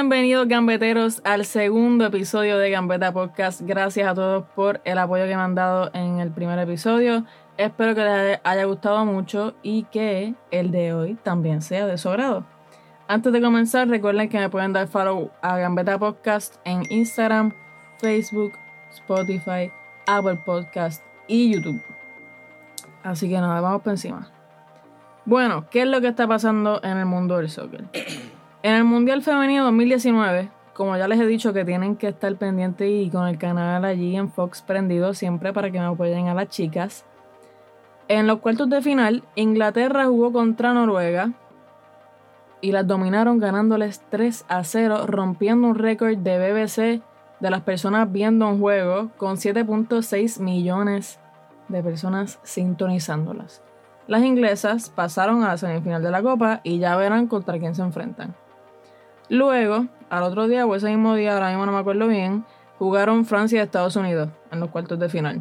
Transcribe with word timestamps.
Bienvenidos 0.00 0.48
gambeteros 0.48 1.20
al 1.24 1.44
segundo 1.44 2.06
episodio 2.06 2.56
de 2.56 2.70
Gambeta 2.70 3.12
Podcast. 3.12 3.60
Gracias 3.60 4.08
a 4.08 4.14
todos 4.14 4.46
por 4.56 4.80
el 4.86 4.96
apoyo 4.96 5.24
que 5.24 5.36
me 5.36 5.42
han 5.42 5.54
dado 5.54 5.90
en 5.92 6.20
el 6.20 6.30
primer 6.30 6.58
episodio. 6.58 7.26
Espero 7.58 7.94
que 7.94 8.02
les 8.02 8.40
haya 8.42 8.64
gustado 8.64 9.04
mucho 9.04 9.52
y 9.62 9.82
que 9.84 10.34
el 10.50 10.70
de 10.70 10.94
hoy 10.94 11.18
también 11.22 11.60
sea 11.60 11.86
de 11.86 11.98
su 11.98 12.08
agrado. 12.08 12.46
Antes 13.08 13.30
de 13.30 13.42
comenzar, 13.42 13.88
recuerden 13.88 14.30
que 14.30 14.38
me 14.38 14.48
pueden 14.48 14.72
dar 14.72 14.88
follow 14.88 15.32
a 15.42 15.58
Gambeta 15.58 15.98
Podcast 15.98 16.56
en 16.64 16.82
Instagram, 16.88 17.52
Facebook, 17.98 18.52
Spotify, 18.92 19.70
Apple 20.06 20.40
Podcast 20.46 21.04
y 21.28 21.52
YouTube. 21.52 21.82
Así 23.02 23.28
que 23.28 23.34
nada, 23.34 23.60
vamos 23.60 23.82
por 23.82 23.92
encima. 23.92 24.30
Bueno, 25.26 25.68
¿qué 25.68 25.82
es 25.82 25.88
lo 25.88 26.00
que 26.00 26.08
está 26.08 26.26
pasando 26.26 26.80
en 26.82 26.96
el 26.96 27.04
mundo 27.04 27.36
del 27.36 27.50
soccer? 27.50 27.84
En 28.62 28.74
el 28.74 28.84
Mundial 28.84 29.22
Femenino 29.22 29.64
2019, 29.64 30.50
como 30.74 30.94
ya 30.94 31.08
les 31.08 31.18
he 31.18 31.26
dicho 31.26 31.54
que 31.54 31.64
tienen 31.64 31.96
que 31.96 32.08
estar 32.08 32.34
pendientes 32.36 32.90
y 32.90 33.08
con 33.08 33.26
el 33.26 33.38
canal 33.38 33.86
allí 33.86 34.14
en 34.16 34.30
Fox 34.30 34.60
prendido 34.60 35.14
siempre 35.14 35.54
para 35.54 35.70
que 35.70 35.78
me 35.78 35.86
apoyen 35.86 36.28
a 36.28 36.34
las 36.34 36.50
chicas. 36.50 37.06
En 38.08 38.26
los 38.26 38.40
cuartos 38.40 38.68
de 38.68 38.82
final, 38.82 39.22
Inglaterra 39.34 40.04
jugó 40.04 40.30
contra 40.30 40.74
Noruega 40.74 41.32
y 42.60 42.72
las 42.72 42.86
dominaron 42.86 43.38
ganándoles 43.38 44.02
3 44.10 44.44
a 44.48 44.62
0, 44.62 45.06
rompiendo 45.06 45.68
un 45.68 45.76
récord 45.76 46.18
de 46.18 46.38
BBC 46.38 47.02
de 47.40 47.50
las 47.50 47.62
personas 47.62 48.12
viendo 48.12 48.46
un 48.46 48.60
juego 48.60 49.08
con 49.16 49.36
7.6 49.36 50.38
millones 50.38 51.18
de 51.68 51.82
personas 51.82 52.38
sintonizándolas. 52.42 53.62
Las 54.06 54.22
inglesas 54.22 54.90
pasaron 54.90 55.44
a 55.44 55.48
la 55.48 55.56
semifinal 55.56 56.02
de 56.02 56.10
la 56.10 56.22
Copa 56.22 56.60
y 56.62 56.78
ya 56.78 56.94
verán 56.96 57.26
contra 57.26 57.58
quién 57.58 57.74
se 57.74 57.80
enfrentan. 57.80 58.34
Luego, 59.30 59.86
al 60.10 60.24
otro 60.24 60.48
día 60.48 60.66
o 60.66 60.74
ese 60.74 60.88
mismo 60.88 61.14
día, 61.14 61.34
ahora 61.34 61.50
mismo 61.50 61.64
no 61.64 61.70
me 61.70 61.78
acuerdo 61.78 62.08
bien, 62.08 62.44
jugaron 62.80 63.24
Francia 63.24 63.60
y 63.60 63.62
Estados 63.62 63.94
Unidos 63.94 64.28
en 64.50 64.58
los 64.58 64.70
cuartos 64.70 64.98
de 64.98 65.08
final. 65.08 65.40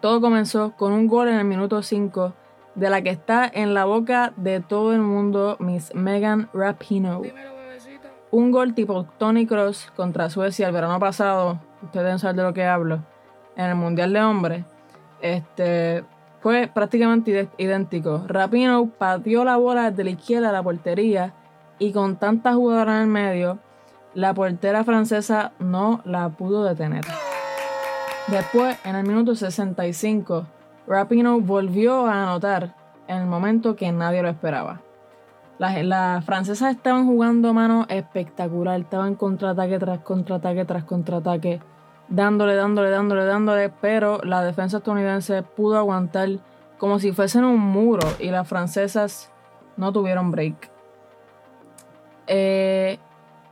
Todo 0.00 0.20
comenzó 0.20 0.72
con 0.76 0.92
un 0.92 1.06
gol 1.06 1.28
en 1.28 1.36
el 1.36 1.44
minuto 1.44 1.82
5 1.82 2.34
de 2.74 2.90
la 2.90 3.00
que 3.00 3.10
está 3.10 3.46
en 3.46 3.74
la 3.74 3.84
boca 3.84 4.32
de 4.36 4.58
todo 4.58 4.92
el 4.92 4.98
mundo, 4.98 5.56
Miss 5.60 5.94
Megan 5.94 6.50
Rapinoe. 6.52 7.32
Un 8.32 8.50
gol 8.50 8.74
tipo 8.74 9.04
Tony 9.18 9.46
Cross 9.46 9.92
contra 9.94 10.28
Suecia 10.28 10.66
el 10.66 10.72
verano 10.72 10.98
pasado, 10.98 11.60
ustedes 11.80 12.04
deben 12.04 12.18
saber 12.18 12.34
de 12.34 12.42
lo 12.42 12.54
que 12.54 12.64
hablo, 12.64 13.04
en 13.54 13.66
el 13.66 13.76
Mundial 13.76 14.12
de 14.12 14.20
Hombres. 14.20 14.64
Este, 15.22 16.02
fue 16.40 16.66
prácticamente 16.66 17.48
idéntico. 17.56 18.24
Rapinoe 18.26 18.88
pateó 18.98 19.44
la 19.44 19.58
bola 19.58 19.92
desde 19.92 20.02
la 20.02 20.10
izquierda 20.10 20.48
a 20.48 20.52
la 20.52 20.62
portería 20.64 21.32
y 21.84 21.92
con 21.92 22.16
tantas 22.16 22.54
jugadoras 22.54 22.96
en 22.96 23.02
el 23.02 23.08
medio, 23.08 23.58
la 24.14 24.32
portera 24.32 24.84
francesa 24.84 25.52
no 25.58 26.00
la 26.06 26.30
pudo 26.30 26.64
detener. 26.64 27.04
Después, 28.28 28.78
en 28.84 28.96
el 28.96 29.06
minuto 29.06 29.34
65, 29.34 30.46
Rapino 30.86 31.40
volvió 31.40 32.06
a 32.06 32.22
anotar 32.22 32.74
en 33.06 33.18
el 33.18 33.26
momento 33.26 33.76
que 33.76 33.92
nadie 33.92 34.22
lo 34.22 34.30
esperaba. 34.30 34.80
Las, 35.58 36.24
francesas 36.24 36.74
estaban 36.74 37.06
jugando 37.06 37.52
mano 37.52 37.84
espectacular, 37.90 38.80
estaban 38.80 39.14
contraataque 39.14 39.78
tras 39.78 39.98
contraataque 39.98 40.64
tras 40.64 40.84
contraataque, 40.84 41.60
dándole, 42.08 42.54
dándole, 42.54 42.88
dándole, 42.88 43.24
dándole, 43.26 43.68
pero 43.68 44.22
la 44.24 44.42
defensa 44.42 44.78
estadounidense 44.78 45.42
pudo 45.42 45.76
aguantar 45.76 46.30
como 46.78 46.98
si 46.98 47.12
fuesen 47.12 47.44
un 47.44 47.60
muro 47.60 48.08
y 48.18 48.30
las 48.30 48.48
francesas 48.48 49.30
no 49.76 49.92
tuvieron 49.92 50.30
break. 50.30 50.73
Eh, 52.26 52.98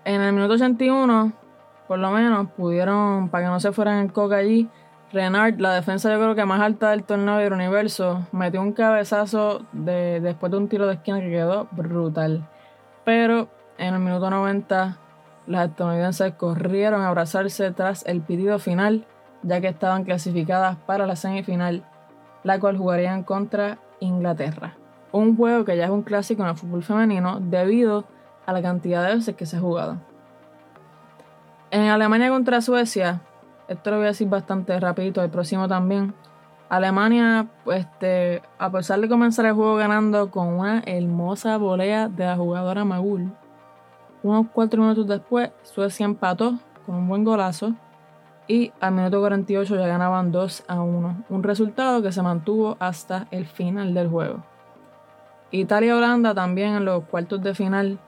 en 0.05 0.21
el 0.21 0.33
minuto 0.33 0.55
81, 0.55 1.33
por 1.87 1.99
lo 1.99 2.11
menos, 2.11 2.49
pudieron, 2.57 3.29
para 3.29 3.45
que 3.45 3.51
no 3.51 3.61
se 3.61 3.73
fueran 3.73 3.99
el 3.99 4.13
coca 4.13 4.37
allí, 4.37 4.69
Renard, 5.13 5.61
la 5.61 5.75
defensa 5.75 6.11
yo 6.11 6.19
creo 6.19 6.35
que 6.35 6.47
más 6.47 6.61
alta 6.61 6.91
del 6.91 7.05
torneo 7.05 7.37
del 7.37 7.53
universo, 7.53 8.27
metió 8.33 8.63
un 8.63 8.73
cabezazo 8.73 9.61
de, 9.73 10.21
después 10.21 10.51
de 10.51 10.59
un 10.59 10.69
tiro 10.69 10.87
de 10.87 10.95
esquina 10.95 11.21
que 11.21 11.29
quedó 11.29 11.69
brutal. 11.73 12.49
Pero 13.05 13.49
en 13.77 13.95
el 13.95 14.01
minuto 14.01 14.31
90, 14.31 14.97
las 15.47 15.69
estadounidenses 15.69 16.33
corrieron 16.35 17.03
a 17.03 17.09
abrazarse 17.09 17.73
tras 17.73 18.07
el 18.07 18.23
pedido 18.23 18.59
final, 18.59 19.05
ya 19.43 19.61
que 19.61 19.69
estaban 19.69 20.05
clasificadas 20.05 20.77
para 20.87 21.07
la 21.07 21.17
semifinal, 21.17 21.85
la 22.43 22.59
cual 22.59 22.79
jugarían 22.79 23.23
contra 23.23 23.79
Inglaterra. 24.01 24.77
Un 25.11 25.37
juego 25.37 25.67
que 25.67 25.77
ya 25.77 25.85
es 25.85 25.91
un 25.91 26.03
clásico 26.03 26.43
en 26.43 26.49
el 26.49 26.57
fútbol 26.57 26.83
femenino 26.83 27.39
debido 27.39 27.99
a 27.99 28.05
a 28.47 28.53
la 28.53 28.63
cantidad 28.63 29.07
de 29.07 29.17
veces 29.17 29.37
que 29.37 29.47
se 29.47 29.57
ha 29.57 29.61
jugado. 29.61 29.99
En 31.71 31.89
Alemania 31.89 32.29
contra 32.31 32.61
Suecia, 32.61 33.23
esto 33.69 33.91
lo 33.91 33.97
voy 33.97 34.07
a 34.07 34.09
decir 34.09 34.29
bastante 34.29 34.79
rapidito, 34.79 35.23
el 35.23 35.31
próximo 35.31 35.69
también. 35.69 36.15
Alemania, 36.69 37.49
este, 37.67 38.43
a 38.59 38.71
pesar 38.71 39.01
de 39.01 39.09
comenzar 39.09 39.47
el 39.47 39.53
juego 39.53 39.77
ganando 39.77 40.31
con 40.31 40.49
una 40.49 40.83
hermosa 40.87 41.57
volea 41.59 42.09
de 42.09 42.25
la 42.25 42.37
jugadora 42.37 42.85
Magul, 42.85 43.33
unos 44.23 44.47
cuatro 44.53 44.83
minutos 44.83 45.07
después, 45.07 45.51
Suecia 45.63 46.05
empató 46.05 46.59
con 46.87 46.97
un 46.97 47.09
buen 47.09 47.25
golazo 47.25 47.75
y 48.47 48.73
al 48.81 48.93
minuto 48.93 49.21
48 49.21 49.77
ya 49.77 49.87
ganaban 49.87 50.33
2 50.33 50.65
a 50.69 50.81
1, 50.81 51.25
un 51.29 51.43
resultado 51.43 52.03
que 52.03 52.13
se 52.13 52.23
mantuvo 52.23 52.77
hasta 52.81 53.27
el 53.31 53.47
final 53.47 53.95
del 53.95 54.09
juego. 54.09 54.43
Italia-Holanda 55.51 56.35
también 56.35 56.75
en 56.75 56.85
los 56.85 57.05
cuartos 57.05 57.43
de 57.43 57.55
final 57.55 57.99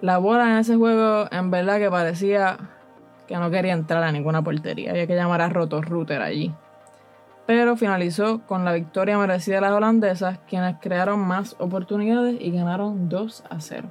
la 0.00 0.18
bola 0.18 0.50
en 0.50 0.58
ese 0.58 0.76
juego, 0.76 1.26
en 1.30 1.50
verdad 1.50 1.78
que 1.78 1.90
parecía 1.90 2.56
que 3.26 3.36
no 3.36 3.50
quería 3.50 3.74
entrar 3.74 4.02
a 4.02 4.12
ninguna 4.12 4.42
portería. 4.42 4.90
Había 4.90 5.06
que 5.06 5.14
llamar 5.14 5.40
a 5.40 5.48
Roto 5.48 5.80
Router 5.82 6.22
allí. 6.22 6.52
Pero 7.46 7.76
finalizó 7.76 8.40
con 8.46 8.64
la 8.64 8.72
victoria 8.72 9.18
merecida 9.18 9.56
de 9.56 9.60
las 9.62 9.72
holandesas, 9.72 10.38
quienes 10.48 10.76
crearon 10.80 11.20
más 11.20 11.54
oportunidades 11.58 12.36
y 12.40 12.50
ganaron 12.50 13.08
2 13.08 13.44
a 13.48 13.60
0. 13.60 13.88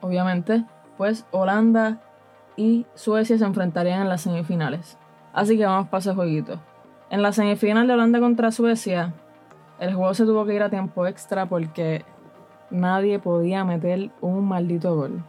Obviamente, 0.00 0.64
pues 0.96 1.26
Holanda 1.30 1.98
y 2.56 2.86
Suecia 2.94 3.38
se 3.38 3.44
enfrentarían 3.44 4.02
en 4.02 4.08
las 4.08 4.22
semifinales. 4.22 4.98
Así 5.32 5.56
que 5.56 5.66
vamos 5.66 5.88
para 5.88 6.00
ese 6.00 6.14
jueguito. 6.14 6.60
En 7.10 7.22
la 7.22 7.32
semifinal 7.32 7.86
de 7.86 7.94
Holanda 7.94 8.20
contra 8.20 8.50
Suecia, 8.50 9.12
el 9.78 9.94
juego 9.94 10.14
se 10.14 10.24
tuvo 10.24 10.46
que 10.46 10.54
ir 10.54 10.62
a 10.62 10.70
tiempo 10.70 11.06
extra 11.06 11.46
porque 11.46 12.04
nadie 12.74 13.18
podía 13.18 13.64
meter 13.64 14.10
un 14.20 14.46
maldito 14.46 14.94
gol. 14.94 15.22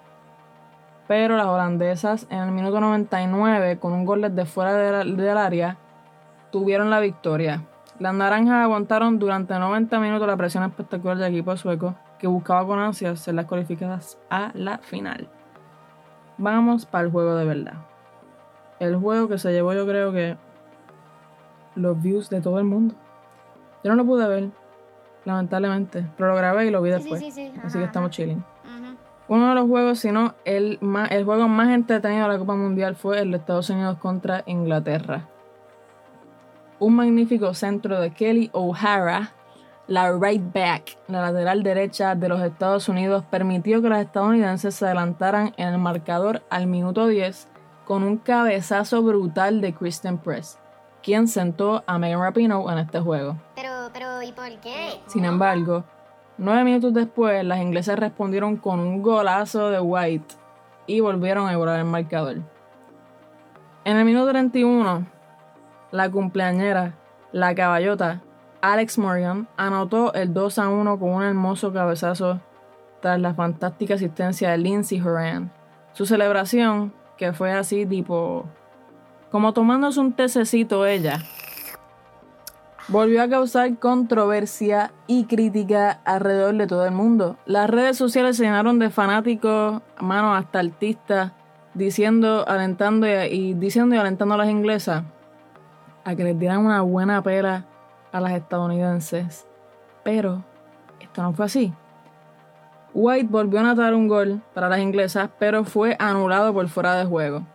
Pero 1.07 1.38
las 1.38 1.45
holandesas 1.45 2.25
en 2.29 2.39
el 2.39 2.51
minuto 2.51 2.79
99, 2.79 3.78
con 3.78 3.94
un 3.94 4.06
gol 4.06 4.22
desde 4.22 4.45
fuera 4.45 4.73
del 4.73 5.38
área, 5.38 5.78
tuvieron 6.51 6.89
la 6.89 7.00
victoria. 7.00 7.63
Las 8.00 8.13
naranjas 8.13 8.63
aguantaron 8.63 9.19
durante 9.19 9.57
90 9.57 10.00
minutos 10.00 10.28
la 10.28 10.35
presión 10.35 10.63
espectacular 10.63 11.17
del 11.17 11.31
equipo 11.31 11.55
sueco, 11.55 11.95
que 12.17 12.28
buscaba 12.28 12.66
con 12.66 12.79
ansias 12.79 13.19
ser 13.19 13.35
las 13.35 13.45
cualificadas 13.45 14.17
a 14.29 14.51
la 14.55 14.79
final. 14.79 15.29
Vamos 16.37 16.85
para 16.85 17.05
el 17.05 17.11
juego 17.11 17.35
de 17.35 17.46
verdad. 17.46 17.75
El 18.79 18.96
juego 18.96 19.28
que 19.28 19.37
se 19.37 19.53
llevó 19.53 19.73
yo 19.73 19.85
creo 19.85 20.11
que 20.11 20.35
los 21.75 22.02
views 22.02 22.29
de 22.29 22.41
todo 22.41 22.58
el 22.58 22.66
mundo. 22.66 22.96
Yo 23.84 23.91
no 23.91 23.96
lo 23.97 24.05
pude 24.05 24.28
ver, 24.28 24.49
lamentablemente. 25.25 26.05
Pero 26.17 26.29
lo 26.29 26.35
grabé 26.35 26.67
y 26.67 26.72
lo 26.72 26.81
vi 26.81 26.91
después. 26.91 27.22
Así 27.63 27.77
que 27.77 27.83
estamos 27.83 28.11
chilling. 28.11 28.43
Uno 29.27 29.49
de 29.49 29.55
los 29.55 29.67
juegos, 29.67 29.99
si 29.99 30.11
no, 30.11 30.35
el, 30.45 30.79
el 31.09 31.25
juego 31.25 31.47
más 31.47 31.69
entretenido 31.69 32.27
de 32.27 32.33
la 32.33 32.39
Copa 32.39 32.55
Mundial 32.55 32.95
fue 32.95 33.19
el 33.19 33.31
de 33.31 33.37
Estados 33.37 33.69
Unidos 33.72 33.97
contra 33.97 34.43
Inglaterra. 34.45 35.27
Un 36.77 36.95
magnífico 36.95 37.53
centro 37.55 37.99
de 37.99 38.11
Kelly 38.11 38.51
O'Hara, 38.53 39.31
la 39.87 40.11
right 40.11 40.43
back, 40.53 40.97
la 41.07 41.22
lateral 41.22 41.63
derecha 41.63 42.13
de 42.13 42.29
los 42.29 42.41
Estados 42.41 42.87
Unidos, 42.87 43.23
permitió 43.31 43.81
que 43.81 43.89
los 43.89 43.97
estadounidenses 43.97 44.75
se 44.75 44.85
adelantaran 44.85 45.53
en 45.57 45.69
el 45.69 45.79
marcador 45.79 46.43
al 46.51 46.67
minuto 46.67 47.07
10 47.07 47.47
con 47.85 48.03
un 48.03 48.17
cabezazo 48.17 49.01
brutal 49.01 49.59
de 49.61 49.73
Christian 49.73 50.19
Press 50.19 50.59
quien 51.05 51.28
sentó 51.28 51.84
a 51.85 51.99
Megan 51.99 52.19
Rapinoe 52.19 52.73
en 52.73 52.79
este 52.79 52.99
juego. 52.99 53.37
Pero, 53.55 53.91
pero, 53.93 54.23
¿y 54.23 54.31
por 54.31 54.49
qué? 54.59 54.99
Sin 55.05 55.23
embargo, 55.23 55.84
nueve 56.40 56.63
minutos 56.63 56.96
después, 56.96 57.46
las 57.46 57.61
inglesas 57.61 57.99
respondieron 57.99 58.57
con 58.57 58.79
un 58.79 59.03
golazo 59.03 59.69
de 59.69 59.79
White 59.79 60.34
y 60.87 61.02
volvieron 61.02 61.47
a 61.47 61.53
igualar 61.53 61.78
el 61.78 61.85
marcador. 61.85 62.37
En 63.84 63.97
el 63.97 64.03
minuto 64.03 64.31
31, 64.31 65.05
la 65.91 66.09
cumpleañera, 66.09 66.96
la 67.31 67.53
caballota, 67.53 68.23
Alex 68.61 68.97
Morgan, 68.97 69.47
anotó 69.58 70.11
el 70.16 70.34
2 70.34 70.58
a 70.58 70.69
1 70.69 70.97
con 70.97 71.09
un 71.09 71.23
hermoso 71.23 71.72
cabezazo 71.72 72.41
tras 72.99 73.19
la 73.19 73.35
fantástica 73.35 73.93
asistencia 73.93 74.49
de 74.49 74.58
Lindsay 74.58 74.99
Horan. 74.99 75.51
Su 75.93 76.08
celebración, 76.08 76.96
que 77.16 77.31
fue 77.31 77.51
así 77.51 77.85
tipo 77.85 78.47
como 79.31 79.53
tomándose 79.53 79.99
un 79.99 80.13
tececito 80.13 80.85
ella. 80.85 81.19
volvió 82.87 83.23
a 83.23 83.27
causar 83.27 83.77
controversia 83.79 84.91
y 85.07 85.25
crítica 85.25 85.99
alrededor 86.05 86.55
de 86.55 86.67
todo 86.67 86.85
el 86.85 86.91
mundo. 86.91 87.37
Las 87.45 87.69
redes 87.69 87.97
sociales 87.97 88.37
se 88.37 88.43
llenaron 88.43 88.77
de 88.79 88.89
fanáticos, 88.89 89.81
manos 89.99 90.37
hasta 90.37 90.59
artistas, 90.59 91.31
diciendo, 91.73 92.47
alentando 92.47 93.07
y, 93.07 93.53
diciendo 93.55 93.95
y 93.95 93.97
alentando 93.97 94.35
a 94.35 94.37
las 94.37 94.49
inglesas 94.49 95.03
a 96.03 96.16
que 96.16 96.23
les 96.23 96.39
dieran 96.39 96.66
una 96.66 96.81
buena 96.81 97.22
pela 97.22 97.66
a 98.11 98.22
las 98.22 98.33
estadounidenses. 98.33 99.45
Pero 100.03 100.43
esto 100.99 101.23
no 101.23 101.33
fue 101.33 101.45
así. 101.45 101.73
White 102.93 103.27
volvió 103.29 103.59
a 103.59 103.63
anotar 103.63 103.93
un 103.93 104.07
gol 104.07 104.41
para 104.53 104.69
las 104.69 104.79
inglesas, 104.79 105.29
pero 105.37 105.66
fue 105.66 105.97
anulado 105.99 106.53
por 106.53 106.69
fuera 106.69 106.95
de 106.95 107.05
juego. 107.05 107.45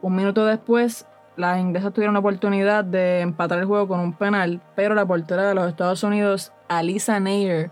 Un 0.00 0.14
minuto 0.14 0.46
después, 0.46 1.06
las 1.36 1.58
inglesas 1.58 1.92
tuvieron 1.92 2.14
la 2.14 2.20
oportunidad 2.20 2.84
de 2.84 3.20
empatar 3.20 3.58
el 3.58 3.64
juego 3.64 3.88
con 3.88 4.00
un 4.00 4.12
penal, 4.12 4.60
pero 4.76 4.94
la 4.94 5.06
portera 5.06 5.46
de 5.46 5.54
los 5.54 5.68
Estados 5.68 6.02
Unidos, 6.02 6.52
Alisa 6.68 7.18
Nair, 7.18 7.70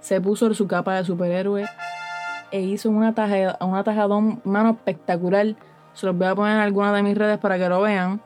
se 0.00 0.20
puso 0.20 0.52
su 0.52 0.66
capa 0.66 0.96
de 0.96 1.04
superhéroe 1.04 1.66
e 2.50 2.60
hizo 2.60 2.90
una 2.90 3.14
tajada, 3.14 3.56
una 3.60 3.82
tajadón 3.82 4.42
mano 4.44 4.70
espectacular. 4.70 5.54
Se 5.94 6.06
los 6.06 6.16
voy 6.16 6.26
a 6.26 6.34
poner 6.34 6.56
en 6.56 6.62
alguna 6.62 6.92
de 6.92 7.02
mis 7.02 7.16
redes 7.16 7.38
para 7.38 7.58
que 7.58 7.68
lo 7.68 7.80
vean. 7.80 8.20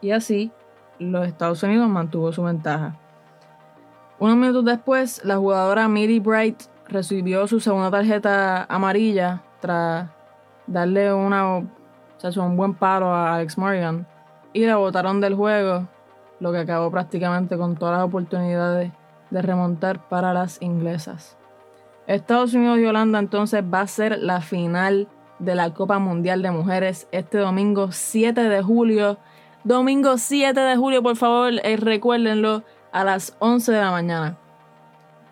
Y 0.00 0.12
así, 0.12 0.52
los 0.98 1.26
Estados 1.26 1.62
Unidos 1.64 1.88
mantuvo 1.88 2.32
su 2.32 2.44
ventaja. 2.44 2.96
Unos 4.18 4.36
minutos 4.36 4.64
después, 4.64 5.24
la 5.24 5.36
jugadora 5.36 5.88
Millie 5.88 6.20
Bright 6.20 6.62
recibió 6.88 7.46
su 7.46 7.60
segunda 7.60 7.90
tarjeta 7.90 8.64
amarilla 8.64 9.42
tras 9.60 10.08
darle 10.66 11.12
una 11.12 11.62
se 12.18 12.32
sea, 12.32 12.42
un 12.42 12.56
buen 12.56 12.74
paro 12.74 13.14
a 13.14 13.34
Alex 13.34 13.58
Morgan 13.58 14.06
y 14.52 14.66
la 14.66 14.76
botaron 14.76 15.20
del 15.20 15.34
juego, 15.34 15.86
lo 16.40 16.52
que 16.52 16.58
acabó 16.58 16.90
prácticamente 16.90 17.56
con 17.56 17.76
todas 17.76 17.98
las 17.98 18.06
oportunidades 18.06 18.92
de 19.30 19.42
remontar 19.42 20.08
para 20.08 20.32
las 20.32 20.60
inglesas. 20.62 21.36
Estados 22.06 22.54
Unidos 22.54 22.78
y 22.78 22.86
Holanda 22.86 23.18
entonces 23.18 23.62
va 23.62 23.80
a 23.80 23.86
ser 23.86 24.18
la 24.18 24.40
final 24.40 25.08
de 25.38 25.54
la 25.54 25.74
Copa 25.74 25.98
Mundial 25.98 26.40
de 26.42 26.50
Mujeres 26.50 27.08
este 27.12 27.38
domingo 27.38 27.92
7 27.92 28.48
de 28.48 28.62
julio. 28.62 29.18
Domingo 29.64 30.16
7 30.16 30.58
de 30.58 30.76
julio, 30.76 31.02
por 31.02 31.16
favor, 31.16 31.52
eh, 31.62 31.76
recuérdenlo 31.76 32.62
a 32.92 33.04
las 33.04 33.36
11 33.40 33.72
de 33.72 33.80
la 33.80 33.90
mañana. 33.90 34.38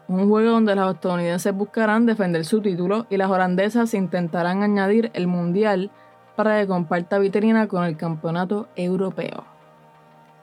Un 0.09 0.29
juego 0.29 0.51
donde 0.51 0.75
los 0.75 0.95
estadounidenses 0.95 1.55
buscarán 1.55 2.05
defender 2.05 2.45
su 2.45 2.61
título 2.61 3.07
y 3.09 3.17
las 3.17 3.31
holandesas 3.31 3.95
intentarán 3.95 4.63
añadir 4.63 5.11
el 5.15 5.29
Mundial 5.29 5.91
para 6.37 6.61
que 6.61 6.67
comparta 6.67 7.19
vitrina 7.19 7.69
con 7.69 7.85
el 7.85 7.97
campeonato 7.97 8.69
europeo. 8.77 9.45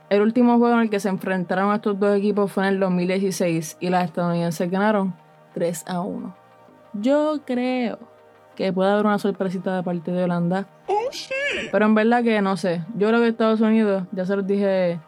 El 0.09 0.21
último 0.21 0.57
juego 0.57 0.75
en 0.75 0.81
el 0.81 0.89
que 0.89 0.99
se 0.99 1.09
enfrentaron 1.09 1.73
estos 1.73 1.97
dos 1.97 2.17
equipos 2.17 2.51
fue 2.51 2.67
en 2.67 2.73
el 2.73 2.79
2016 2.81 3.77
y 3.79 3.89
las 3.89 4.05
estadounidenses 4.05 4.69
ganaron 4.69 5.13
3 5.53 5.85
a 5.87 6.01
1. 6.01 6.35
Yo 6.93 7.39
creo 7.45 7.97
que 8.55 8.73
puede 8.73 8.91
haber 8.91 9.05
una 9.05 9.19
sorpresita 9.19 9.75
de 9.75 9.83
parte 9.83 10.11
de 10.11 10.23
Holanda. 10.23 10.67
Pero 11.71 11.85
en 11.85 11.95
verdad 11.95 12.23
que 12.23 12.41
no 12.41 12.57
sé. 12.57 12.83
Yo 12.97 13.07
creo 13.07 13.21
que 13.21 13.29
Estados 13.29 13.61
Unidos, 13.61 14.03
ya 14.11 14.25
se 14.25 14.35
los 14.35 14.45
dije, 14.45 14.99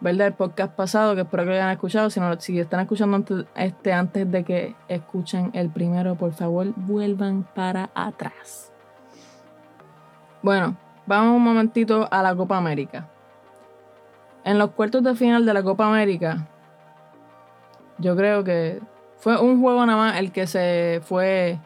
¿verdad? 0.00 0.28
El 0.28 0.32
podcast 0.34 0.74
pasado, 0.74 1.14
que 1.14 1.22
espero 1.22 1.44
que 1.44 1.50
lo 1.50 1.54
hayan 1.54 1.70
escuchado. 1.70 2.10
Si, 2.10 2.20
no, 2.20 2.40
si 2.40 2.58
están 2.58 2.80
escuchando 2.80 3.16
antes, 3.16 3.44
este, 3.54 3.92
antes 3.92 4.30
de 4.30 4.44
que 4.44 4.74
escuchen 4.88 5.50
el 5.52 5.68
primero, 5.70 6.14
por 6.14 6.32
favor, 6.32 6.72
vuelvan 6.76 7.46
para 7.54 7.90
atrás. 7.94 8.72
Bueno, 10.46 10.76
vamos 11.06 11.38
un 11.38 11.42
momentito 11.42 12.06
a 12.08 12.22
la 12.22 12.32
Copa 12.36 12.56
América. 12.56 13.08
En 14.44 14.60
los 14.60 14.70
cuartos 14.70 15.02
de 15.02 15.16
final 15.16 15.44
de 15.44 15.52
la 15.52 15.64
Copa 15.64 15.88
América, 15.88 16.46
yo 17.98 18.14
creo 18.14 18.44
que 18.44 18.80
fue 19.16 19.40
un 19.40 19.60
juego 19.60 19.84
nada 19.84 19.98
más 19.98 20.20
el 20.20 20.30
que 20.30 20.46
se 20.46 21.00
fue, 21.02 21.58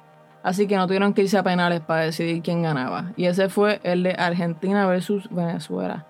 así 0.43 0.67
que 0.67 0.79
no 0.79 0.87
tuvieron 0.87 1.13
que 1.13 1.21
irse 1.21 1.37
a 1.37 1.43
penales 1.43 1.83
para 1.83 2.05
decidir 2.05 2.41
quién 2.41 2.63
ganaba. 2.63 3.13
Y 3.19 3.27
ese 3.27 3.51
fue 3.51 3.81
el 3.83 4.03
de 4.03 4.13
Argentina 4.13 4.87
versus 4.87 5.29
Venezuela. 5.29 6.07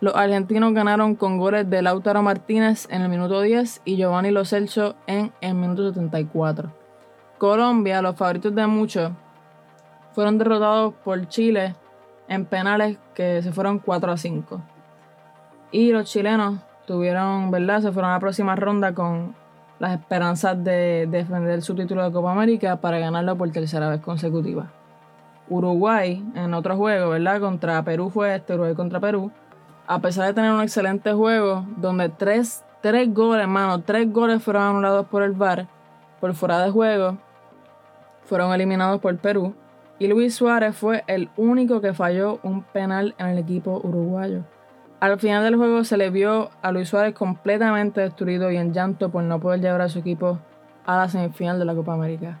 Los 0.00 0.16
argentinos 0.16 0.74
ganaron 0.74 1.14
con 1.14 1.38
goles 1.38 1.70
de 1.70 1.82
Lautaro 1.82 2.20
Martínez 2.20 2.88
en 2.90 3.02
el 3.02 3.08
minuto 3.10 3.42
10 3.42 3.82
y 3.84 3.94
Giovanni 3.94 4.32
Lo 4.32 4.44
Celso 4.44 4.96
en 5.06 5.32
el 5.40 5.54
minuto 5.54 5.86
74. 5.92 6.68
Colombia, 7.38 8.02
los 8.02 8.16
favoritos 8.16 8.52
de 8.56 8.66
muchos, 8.66 9.12
fueron 10.14 10.36
derrotados 10.36 10.94
por 11.04 11.28
Chile 11.28 11.76
en 12.28 12.44
penales 12.44 12.98
que 13.14 13.42
se 13.42 13.52
fueron 13.52 13.78
4 13.78 14.12
a 14.12 14.16
5. 14.16 14.60
Y 15.72 15.92
los 15.92 16.10
chilenos 16.10 16.60
tuvieron, 16.86 17.50
¿verdad? 17.50 17.80
Se 17.80 17.92
fueron 17.92 18.10
a 18.10 18.14
la 18.14 18.20
próxima 18.20 18.54
ronda 18.54 18.94
con 18.94 19.34
las 19.78 19.92
esperanzas 19.92 20.62
de 20.62 21.06
defender 21.10 21.62
su 21.62 21.74
título 21.74 22.04
de 22.04 22.12
Copa 22.12 22.32
América 22.32 22.76
para 22.76 22.98
ganarlo 22.98 23.36
por 23.36 23.50
tercera 23.50 23.88
vez 23.88 24.00
consecutiva. 24.00 24.70
Uruguay, 25.48 26.24
en 26.34 26.52
otro 26.52 26.76
juego, 26.76 27.10
¿verdad? 27.10 27.40
Contra 27.40 27.82
Perú 27.82 28.10
fue 28.10 28.34
este, 28.34 28.54
Uruguay 28.54 28.74
contra 28.74 29.00
Perú. 29.00 29.30
A 29.86 30.00
pesar 30.00 30.26
de 30.26 30.34
tener 30.34 30.52
un 30.52 30.60
excelente 30.60 31.12
juego, 31.12 31.64
donde 31.78 32.10
tres, 32.10 32.64
tres 32.82 33.12
goles, 33.14 33.42
hermano, 33.42 33.80
tres 33.82 34.12
goles 34.12 34.42
fueron 34.42 34.62
anulados 34.64 35.06
por 35.06 35.22
el 35.22 35.32
VAR, 35.32 35.66
por 36.20 36.34
fuera 36.34 36.62
de 36.62 36.70
juego, 36.70 37.16
fueron 38.24 38.52
eliminados 38.52 39.00
por 39.00 39.16
Perú 39.16 39.54
y 39.98 40.06
Luis 40.06 40.34
Suárez 40.34 40.76
fue 40.76 41.04
el 41.06 41.28
único 41.36 41.80
que 41.80 41.92
falló 41.92 42.38
un 42.42 42.62
penal 42.62 43.14
en 43.18 43.26
el 43.28 43.38
equipo 43.38 43.80
uruguayo. 43.82 44.44
Al 45.00 45.18
final 45.18 45.44
del 45.44 45.56
juego 45.56 45.84
se 45.84 45.96
le 45.96 46.10
vio 46.10 46.50
a 46.62 46.72
Luis 46.72 46.88
Suárez 46.88 47.14
completamente 47.14 48.00
destruido 48.00 48.50
y 48.50 48.56
en 48.56 48.72
llanto 48.72 49.10
por 49.10 49.22
no 49.22 49.40
poder 49.40 49.60
llevar 49.60 49.80
a 49.80 49.88
su 49.88 50.00
equipo 50.00 50.38
a 50.86 50.96
la 50.96 51.08
semifinal 51.08 51.58
de 51.58 51.64
la 51.64 51.74
Copa 51.74 51.94
América. 51.94 52.40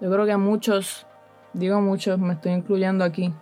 Yo 0.00 0.10
creo 0.10 0.26
que 0.26 0.36
muchos, 0.36 1.06
digo 1.52 1.80
muchos, 1.80 2.18
me 2.18 2.34
estoy 2.34 2.52
incluyendo 2.52 3.04
aquí, 3.04 3.32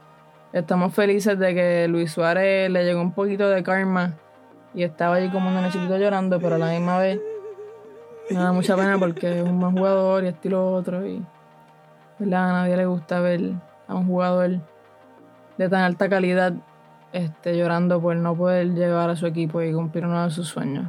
estamos 0.52 0.94
felices 0.94 1.38
de 1.38 1.54
que 1.54 1.88
Luis 1.88 2.12
Suárez 2.12 2.70
le 2.70 2.84
llegó 2.84 3.00
un 3.00 3.12
poquito 3.12 3.48
de 3.48 3.62
karma 3.62 4.14
y 4.72 4.82
estaba 4.82 5.16
allí 5.16 5.30
como 5.30 5.48
un 5.48 5.56
necesito 5.56 5.96
llorando, 5.98 6.38
pero 6.40 6.54
a 6.54 6.58
la 6.58 6.70
misma 6.70 6.98
vez 6.98 7.20
me 8.30 8.38
da 8.38 8.52
mucha 8.52 8.76
pena 8.76 8.98
porque 8.98 9.40
es 9.40 9.44
un 9.44 9.60
buen 9.60 9.76
jugador 9.76 10.24
y 10.24 10.28
estilo 10.28 10.72
otro 10.72 11.06
y 11.06 11.24
a 12.20 12.52
nadie 12.52 12.76
le 12.76 12.86
gusta 12.86 13.20
ver 13.20 13.52
a 13.88 13.94
un 13.94 14.06
jugador 14.06 14.60
de 15.58 15.68
tan 15.68 15.80
alta 15.80 16.08
calidad 16.08 16.54
este, 17.12 17.56
llorando 17.56 18.00
por 18.00 18.16
no 18.16 18.34
poder 18.34 18.74
llevar 18.74 19.10
a 19.10 19.16
su 19.16 19.26
equipo 19.26 19.62
y 19.62 19.72
cumplir 19.72 20.04
uno 20.06 20.24
de 20.24 20.30
sus 20.30 20.48
sueños. 20.48 20.86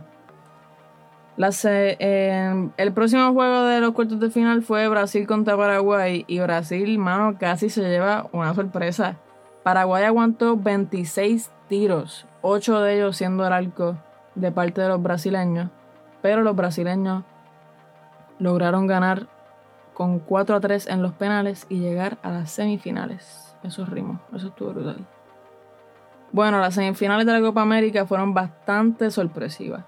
el 1.38 2.94
próximo 2.94 3.34
juego 3.34 3.63
de 3.63 3.79
los 3.79 3.91
cuartos 3.91 4.20
de 4.20 4.32
final 4.32 4.63
fue 4.63 4.88
Brasil 4.88 5.27
contra 5.27 5.55
Paraguay 5.55 6.25
y 6.27 6.39
Brasil, 6.39 6.98
mano, 6.98 7.38
casi 7.38 7.70
se 7.70 7.84
lleva 7.84 8.27
una 8.32 8.53
sorpresa. 8.55 9.17
Paraguay 9.63 10.03
aguantó 10.03 10.58
26 10.58 11.51
tiros, 11.67 12.25
8 12.41 12.82
de 12.82 12.96
ellos 12.96 13.17
siendo 13.17 13.46
el 13.46 13.53
arco 13.53 13.98
de 14.34 14.51
parte 14.51 14.82
de 14.82 14.88
los 14.88 15.01
brasileños, 15.01 15.70
pero 16.22 16.41
los 16.41 16.55
brasileños 16.55 17.24
lograron 18.39 18.88
ganar 18.88 19.27
con 19.96 20.20
4 20.20 20.58
a 20.58 20.60
3 20.60 20.88
en 20.88 21.02
los 21.02 21.14
penales 21.14 21.66
y 21.70 21.80
llegar 21.80 22.20
a 22.22 22.30
las 22.30 22.52
semifinales. 22.52 23.56
Eso 23.64 23.86
ritmo, 23.86 24.20
eso 24.36 24.50
estuvo 24.50 24.72
brutal. 24.72 24.98
Bueno, 26.32 26.60
las 26.60 26.75
semifinales 26.75 27.25
de 27.25 27.32
la 27.32 27.42
Copa 27.42 27.62
América 27.62 28.06
fueron 28.06 28.34
bastante 28.34 29.10
sorpresivas. 29.10 29.86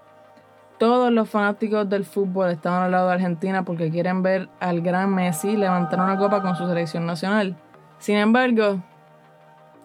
Todos 0.79 1.11
los 1.11 1.29
fanáticos 1.29 1.89
del 1.89 2.05
fútbol 2.05 2.51
estaban 2.51 2.83
al 2.83 2.91
lado 2.91 3.07
de 3.07 3.15
Argentina 3.15 3.63
porque 3.63 3.91
quieren 3.91 4.23
ver 4.23 4.47
al 4.59 4.81
gran 4.81 5.13
Messi 5.13 5.57
levantar 5.57 5.99
una 5.99 6.17
copa 6.17 6.41
con 6.41 6.55
su 6.55 6.67
selección 6.67 7.05
nacional. 7.05 7.57
Sin 7.99 8.15
embargo, 8.15 8.81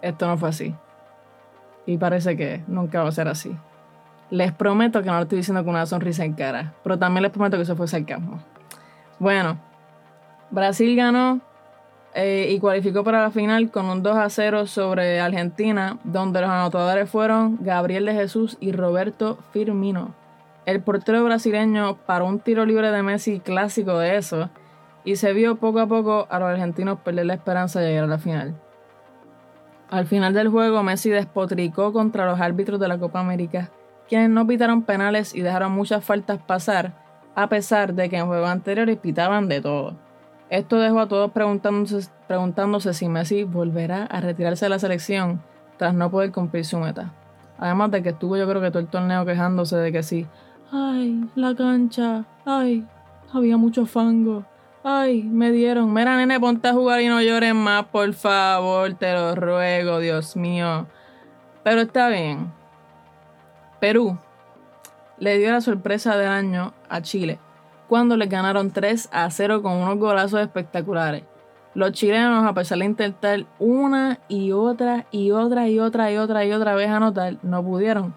esto 0.03 0.27
no 0.27 0.39
fue 0.39 0.51
así. 0.51 0.75
Y 1.85 1.99
parece 1.99 2.37
que 2.37 2.63
nunca 2.69 3.03
va 3.03 3.09
a 3.09 3.13
ser 3.13 3.27
así. 3.27 3.57
Les 4.31 4.53
prometo 4.53 5.03
que 5.03 5.09
no 5.09 5.17
lo 5.17 5.23
estoy 5.23 5.39
diciendo 5.39 5.65
con 5.65 5.75
una 5.75 5.87
sonrisa 5.87 6.25
en 6.25 6.35
cara, 6.35 6.75
pero 6.85 6.99
también 6.99 7.23
les 7.23 7.33
prometo 7.33 7.57
que 7.57 7.65
eso 7.65 7.75
fue 7.75 7.89
sarcasmo. 7.89 8.41
Bueno, 9.19 9.59
Brasil 10.53 10.95
ganó 10.95 11.41
eh, 12.15 12.49
y 12.51 12.61
cualificó 12.61 13.03
para 13.03 13.23
la 13.23 13.31
final 13.31 13.71
con 13.71 13.87
un 13.87 14.03
2 14.03 14.17
a 14.19 14.29
0 14.29 14.67
sobre 14.67 15.19
Argentina, 15.19 15.99
donde 16.05 16.43
los 16.43 16.51
anotadores 16.51 17.09
fueron 17.09 17.57
Gabriel 17.63 18.05
de 18.05 18.13
Jesús 18.13 18.59
y 18.61 18.73
Roberto 18.73 19.39
Firmino. 19.53 20.15
El 20.67 20.83
portero 20.83 21.25
brasileño 21.25 21.97
paró 22.05 22.27
un 22.27 22.39
tiro 22.39 22.67
libre 22.67 22.91
de 22.93 23.03
Messi 23.03 23.41
clásico 23.41 23.99
de 23.99 24.19
eso 24.19 24.51
y 25.05 25.17
se 25.17 25.33
vio 25.33 25.57
poco 25.57 25.81
a 25.81 25.87
poco 25.87 26.27
a 26.29 26.39
los 26.39 26.51
argentinos 26.51 27.01
perder 27.01 27.27
la 27.27 27.35
esperanza 27.35 27.81
de 27.81 27.89
llegar 27.89 28.05
a 28.05 28.09
la 28.09 28.19
final. 28.19 28.55
Al 29.89 30.07
final 30.07 30.35
del 30.35 30.49
juego, 30.49 30.83
Messi 30.83 31.09
despotricó 31.09 31.95
contra 31.95 32.27
los 32.27 32.41
árbitros 32.41 32.79
de 32.79 32.89
la 32.89 32.99
Copa 32.99 33.21
América, 33.21 33.71
quienes 34.07 34.29
no 34.29 34.47
pitaron 34.47 34.83
penales 34.83 35.35
y 35.35 35.41
dejaron 35.41 35.73
muchas 35.73 36.05
faltas 36.05 36.39
pasar, 36.43 36.93
a 37.35 37.49
pesar 37.49 37.95
de 37.95 38.11
que 38.11 38.19
en 38.19 38.27
juegos 38.27 38.51
anteriores 38.51 38.99
pitaban 38.99 39.49
de 39.49 39.63
todo. 39.63 40.12
Esto 40.53 40.79
dejó 40.79 41.01
a 41.01 41.09
todos 41.09 41.33
preguntándose, 41.33 42.11
preguntándose 42.29 42.93
si 42.93 43.09
Messi 43.09 43.45
volverá 43.45 44.05
a 44.05 44.21
retirarse 44.21 44.67
de 44.67 44.69
la 44.69 44.79
selección 44.79 45.43
tras 45.79 45.95
no 45.95 46.11
poder 46.11 46.31
cumplir 46.31 46.67
su 46.67 46.77
meta. 46.77 47.11
Además 47.57 47.91
de 47.91 48.03
que 48.03 48.11
estuvo 48.11 48.37
yo 48.37 48.47
creo 48.47 48.61
que 48.61 48.69
todo 48.69 48.81
el 48.81 48.89
torneo 48.89 49.25
quejándose 49.25 49.77
de 49.77 49.91
que 49.91 50.03
sí. 50.03 50.27
Ay, 50.71 51.27
la 51.37 51.55
cancha. 51.55 52.27
Ay, 52.45 52.87
había 53.33 53.57
mucho 53.57 53.87
fango. 53.87 54.45
Ay, 54.85 55.23
me 55.23 55.53
dieron. 55.53 55.91
Mira, 55.91 56.19
nene, 56.19 56.39
ponte 56.39 56.69
a 56.69 56.75
jugar 56.75 57.01
y 57.01 57.09
no 57.09 57.23
llores 57.23 57.55
más, 57.55 57.87
por 57.87 58.13
favor. 58.13 58.93
Te 58.93 59.11
lo 59.15 59.35
ruego, 59.35 60.01
Dios 60.01 60.37
mío. 60.37 60.87
Pero 61.65 61.81
está 61.81 62.11
bien. 62.11 62.53
Perú 63.81 64.19
le 65.17 65.39
dio 65.39 65.51
la 65.51 65.63
sorpresa 65.63 66.19
del 66.19 66.29
año 66.29 66.75
a 66.91 67.01
Chile 67.01 67.39
cuando 67.93 68.17
le 68.17 68.25
ganaron 68.25 68.71
3 68.71 69.11
a 69.13 69.31
0 69.31 69.61
con 69.61 69.75
unos 69.75 69.99
golazos 69.99 70.41
espectaculares. 70.41 71.25
Los 71.75 71.93
chilenos, 71.93 72.43
a 72.47 72.55
pesar 72.55 72.79
de 72.79 72.87
intentar 72.87 73.45
una 73.59 74.19
y 74.29 74.53
otra 74.53 75.05
y 75.11 75.31
otra 75.33 75.69
y 75.69 75.79
otra 75.79 76.11
y 76.11 76.17
otra 76.17 76.43
y 76.47 76.53
otra 76.53 76.75
vez 76.75 76.89
anotar, 76.89 77.37
no 77.43 77.63
pudieron. 77.63 78.15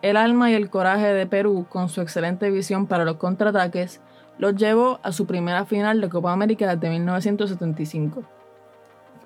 El 0.00 0.16
alma 0.16 0.52
y 0.52 0.54
el 0.54 0.70
coraje 0.70 1.12
de 1.12 1.26
Perú, 1.26 1.66
con 1.68 1.88
su 1.88 2.02
excelente 2.02 2.52
visión 2.52 2.86
para 2.86 3.04
los 3.04 3.16
contraataques, 3.16 4.00
los 4.38 4.54
llevó 4.54 5.00
a 5.02 5.10
su 5.10 5.26
primera 5.26 5.64
final 5.64 6.00
de 6.00 6.08
Copa 6.08 6.32
América 6.32 6.72
desde 6.76 6.88
1975. 6.88 8.22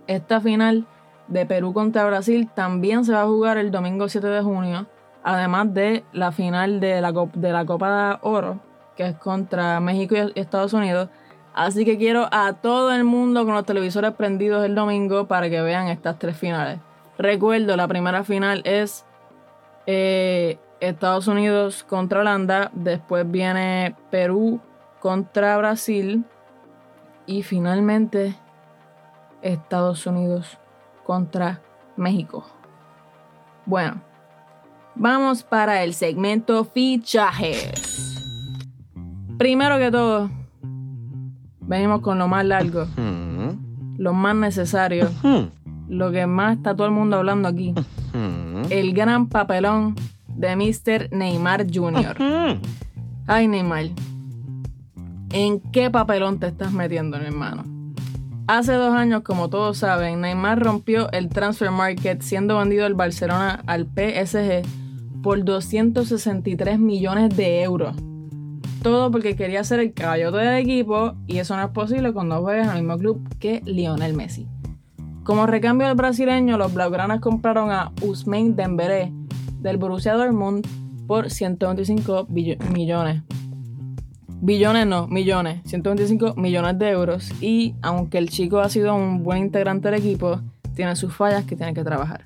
Esta 0.07 0.41
final 0.41 0.87
de 1.29 1.45
Perú 1.45 1.75
contra 1.75 2.07
Brasil 2.07 2.49
también 2.55 3.05
se 3.05 3.13
va 3.13 3.21
a 3.21 3.27
jugar 3.27 3.59
el 3.59 3.71
domingo 3.71 4.09
7 4.09 4.27
de 4.27 4.41
junio, 4.41 4.87
además 5.23 5.75
de 5.75 6.05
la 6.15 6.33
final 6.33 6.81
de 6.81 7.03
la, 7.03 7.13
de 7.35 7.53
la 7.53 7.67
Copa 7.67 8.13
de 8.13 8.19
Oro, 8.23 8.70
que 9.01 9.07
es 9.07 9.17
contra 9.17 9.81
México 9.81 10.15
y 10.15 10.39
Estados 10.39 10.75
Unidos, 10.75 11.09
Así 11.55 11.85
que 11.85 11.99
quiero 11.99 12.29
a 12.31 12.53
todo 12.53 12.93
el 12.93 13.03
mundo 13.03 13.45
con 13.45 13.55
los 13.55 13.65
televisores 13.65 14.13
prendidos 14.13 14.65
el 14.65 14.75
domingo 14.75 15.27
para 15.27 15.51
que 15.51 15.61
vean 15.61 15.89
estas 15.89 16.19
tres 16.19 16.37
finales. 16.37 16.79
Recuerdo, 17.19 17.77
la 17.77 17.89
primera 17.89 18.23
final 18.23 18.63
es 18.65 19.05
eh, 19.87 20.59
Estados 20.79 21.27
Unidos 21.27 21.83
contra 21.83 22.21
Holanda, 22.21 22.71
después 22.73 23.29
viene 23.29 23.97
Perú 24.11 24.61
contra 25.01 25.57
Brasil 25.57 26.25
y 27.27 27.43
finalmente 27.43 28.37
Estados 29.43 30.07
Unidos 30.07 30.57
contra 31.05 31.61
México. 31.97 32.47
Bueno, 33.67 34.01
vamos 34.95 35.43
para 35.43 35.83
el 35.83 35.95
segmento 35.95 36.65
fichajes. 36.65 38.10
Primero 39.41 39.79
que 39.79 39.91
todo, 39.91 40.31
venimos 41.63 42.03
con 42.03 42.19
lo 42.19 42.29
más 42.29 42.45
largo, 42.45 42.87
lo 43.97 44.13
más 44.13 44.37
necesario, 44.37 45.09
lo 45.89 46.13
que 46.13 46.27
más 46.27 46.59
está 46.59 46.77
todo 46.77 46.87
el 46.87 46.93
mundo 46.93 47.17
hablando 47.17 47.49
aquí. 47.49 47.73
El 48.69 48.93
gran 48.93 49.31
papelón 49.31 49.95
de 50.29 50.55
Mr. 50.57 51.09
Neymar 51.17 51.67
Jr. 51.73 52.19
Ay, 53.27 53.49
Neymar. 53.49 53.87
¿En 55.31 55.61
qué 55.73 55.89
papelón 55.89 56.39
te 56.39 56.49
estás 56.49 56.71
metiendo, 56.73 57.19
mi 57.19 57.25
hermano? 57.25 57.65
Hace 58.47 58.75
dos 58.75 58.95
años, 58.95 59.23
como 59.23 59.49
todos 59.49 59.79
saben, 59.79 60.21
Neymar 60.21 60.63
rompió 60.63 61.11
el 61.13 61.31
transfer 61.31 61.71
market 61.71 62.21
siendo 62.21 62.59
vendido 62.59 62.87
el 62.87 62.93
Barcelona 62.93 63.63
al 63.67 63.87
PSG 63.87 64.61
por 65.23 65.43
263 65.43 66.79
millones 66.79 67.35
de 67.35 67.63
euros. 67.63 67.97
Todo 68.83 69.11
porque 69.11 69.37
quería 69.37 69.63
ser 69.63 69.81
el 69.81 69.93
caballote 69.93 70.39
del 70.39 70.59
equipo 70.59 71.15
y 71.27 71.39
eso 71.39 71.55
no 71.57 71.63
es 71.63 71.71
posible 71.71 72.13
cuando 72.13 72.41
juegas 72.41 72.69
al 72.69 72.79
mismo 72.83 72.97
club 72.97 73.29
que 73.39 73.63
Lionel 73.67 74.15
Messi. 74.15 74.47
Como 75.23 75.47
recambio 75.47 75.87
del 75.87 75.97
brasileño, 75.97 76.57
los 76.57 76.73
blaugranas 76.73 77.21
compraron 77.21 77.71
a 77.71 77.93
Usman 78.03 78.57
Dembélé 78.57 79.13
del 79.61 79.77
Borussia 79.77 80.15
Dortmund 80.15 80.67
por 81.07 81.31
125 81.31 82.27
millones. 82.29 83.23
Billones 84.41 84.87
no, 84.87 85.07
millones, 85.09 85.61
125 85.67 86.35
millones 86.37 86.79
de 86.79 86.89
euros 86.89 87.31
y 87.43 87.75
aunque 87.83 88.17
el 88.17 88.31
chico 88.31 88.61
ha 88.61 88.71
sido 88.71 88.95
un 88.95 89.23
buen 89.23 89.43
integrante 89.43 89.91
del 89.91 90.01
equipo, 90.01 90.41
tiene 90.75 90.97
sus 90.97 91.15
fallas 91.15 91.45
que 91.45 91.57
tiene 91.57 91.75
que 91.75 91.85
trabajar. 91.85 92.25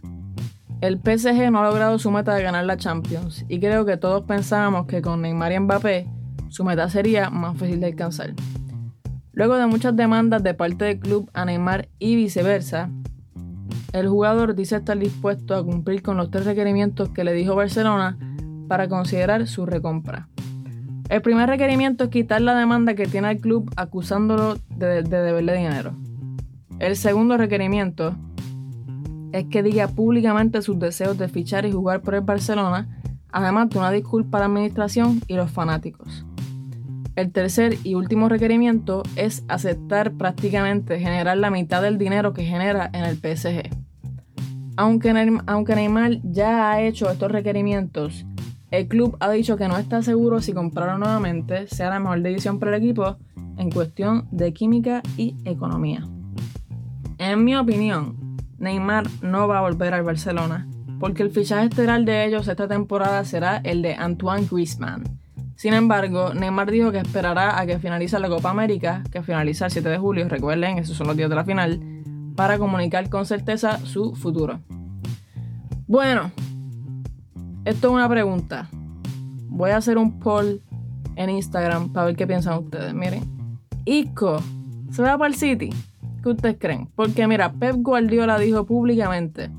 El 0.81 0.99
PSG 0.99 1.51
no 1.51 1.61
ha 1.61 1.69
logrado 1.69 1.99
su 1.99 2.13
meta 2.13 2.35
de 2.35 2.43
ganar 2.45 2.65
la 2.65 2.77
Champions 2.77 3.45
y 3.49 3.59
creo 3.59 3.85
que 3.85 3.97
todos 3.97 4.23
pensábamos 4.23 4.87
que 4.87 5.03
con 5.03 5.23
Neymar 5.23 5.53
y 5.53 5.59
Mbappé 5.59 6.07
su 6.55 6.63
meta 6.63 6.89
sería 6.89 7.31
más 7.31 7.59
fácil 7.59 7.81
de 7.81 7.87
alcanzar. 7.87 8.33
Luego 9.33 9.57
de 9.57 9.67
muchas 9.67 9.97
demandas 9.97 10.41
de 10.45 10.55
parte 10.55 10.85
del 10.85 11.01
club 11.01 11.29
a 11.35 11.45
Neymar 11.45 11.89
y 11.99 12.15
viceversa, 12.15 12.91
el 13.93 14.07
jugador 14.07 14.55
dice 14.55 14.77
estar 14.77 14.97
dispuesto 14.97 15.57
a 15.57 15.65
cumplir 15.65 16.01
con 16.01 16.17
los 16.17 16.31
tres 16.31 16.45
requerimientos 16.45 17.09
que 17.09 17.25
le 17.25 17.33
dijo 17.33 17.57
Barcelona 17.57 18.17
para 18.69 18.89
considerar 18.89 19.49
su 19.49 19.67
recompra. 19.67 20.29
El 21.09 21.23
primer 21.23 21.49
requerimiento 21.49 22.05
es 22.05 22.11
quitar 22.11 22.41
la 22.41 22.55
demanda 22.55 22.95
que 22.95 23.09
tiene 23.09 23.33
el 23.33 23.41
club 23.41 23.69
acusándolo 23.75 24.57
de, 24.77 25.03
de 25.03 25.23
deberle 25.23 25.57
dinero. 25.57 25.97
El 26.79 26.95
segundo 26.95 27.37
requerimiento 27.37 28.15
es 29.33 29.47
que 29.47 29.65
diga 29.65 29.89
públicamente 29.89 30.63
sus 30.63 30.79
deseos 30.79 31.19
de 31.19 31.27
fichar 31.27 31.67
y 31.67 31.73
jugar 31.73 32.01
por 32.03 32.15
el 32.15 32.21
Barcelona, 32.21 33.01
además 33.33 33.71
de 33.71 33.79
una 33.79 33.91
disculpa 33.91 34.39
a 34.39 34.43
la 34.43 34.47
administración 34.47 35.21
y 35.27 35.35
los 35.35 35.51
fanáticos. 35.51 36.25
El 37.17 37.31
tercer 37.31 37.79
y 37.85 37.95
último 37.95 38.29
requerimiento 38.29 39.05
es 39.15 39.45
aceptar 39.47 40.13
prácticamente 40.15 40.99
generar 40.99 41.37
la 41.37 41.51
mitad 41.51 41.81
del 41.81 41.97
dinero 41.97 42.33
que 42.33 42.45
genera 42.45 42.91
en 42.93 43.05
el 43.05 43.17
PSG. 43.17 43.71
Aunque, 44.77 45.13
Neymar 45.13 46.21
ya 46.25 46.71
ha 46.71 46.83
hecho 46.83 47.09
estos 47.09 47.31
requerimientos, 47.31 48.27
el 48.73 48.89
club 48.89 49.17
ha 49.21 49.31
dicho 49.31 49.57
que 49.57 49.69
no 49.69 49.79
está 49.79 50.03
seguro 50.03 50.41
si 50.41 50.53
comprarlo 50.53 50.99
nuevamente 50.99 51.69
sea 51.69 51.91
la 51.91 52.01
mejor 52.01 52.21
decisión 52.23 52.59
para 52.59 52.77
el 52.77 52.83
equipo 52.83 53.17
en 53.57 53.71
cuestión 53.71 54.27
de 54.33 54.53
química 54.53 55.01
y 55.17 55.37
economía. 55.45 56.05
En 57.19 57.45
mi 57.45 57.55
opinión, 57.55 58.17
Neymar 58.59 59.07
no 59.23 59.47
va 59.47 59.59
a 59.59 59.63
volver 59.63 59.95
al 59.95 60.03
Barcelona 60.03 60.67
porque 60.99 61.23
el 61.23 61.31
fichaje 61.31 61.67
estelar 61.67 62.05
de 62.05 62.25
ellos 62.25 62.49
esta 62.49 62.67
temporada 62.67 63.25
será 63.25 63.59
el 63.59 63.83
de 63.83 63.95
Antoine 63.95 64.49
Griezmann 64.51 65.05
sin 65.65 65.73
embargo, 65.73 66.35
Neymar 66.35 66.71
dijo 66.71 66.93
que 66.93 66.99
esperará 66.99 67.59
a 67.59 67.65
que 67.65 67.79
finalice 67.79 68.19
la 68.19 68.29
Copa 68.29 68.51
América, 68.51 69.03
que 69.11 69.23
finaliza 69.23 69.65
el 69.65 69.71
7 69.71 69.89
de 69.89 69.97
julio, 69.97 70.29
recuerden, 70.29 70.77
esos 70.77 70.95
son 70.95 71.07
los 71.07 71.17
días 71.17 71.31
de 71.31 71.37
la 71.37 71.45
final, 71.47 71.81
para 72.37 72.59
comunicar 72.59 73.09
con 73.09 73.25
certeza 73.25 73.79
su 73.79 74.15
futuro. 74.15 74.61
Bueno, 75.87 76.31
esto 77.65 77.89
es 77.89 77.95
una 77.95 78.07
pregunta. 78.11 78.69
Voy 79.49 79.71
a 79.71 79.79
hacer 79.79 79.97
un 79.97 80.19
poll 80.19 80.61
en 81.17 81.31
Instagram 81.31 81.95
para 81.95 82.09
ver 82.09 82.17
qué 82.17 82.27
piensan 82.27 82.59
ustedes. 82.59 82.93
Miren, 82.93 83.23
Isco 83.87 84.43
se 84.91 85.01
va 85.01 85.17
para 85.17 85.29
el 85.29 85.35
City. 85.35 85.71
¿Qué 86.23 86.29
ustedes 86.29 86.57
creen? 86.59 86.91
Porque 86.95 87.27
mira, 87.27 87.51
Pep 87.51 87.77
Guardiola 87.77 88.39
dijo 88.39 88.67
públicamente 88.67 89.51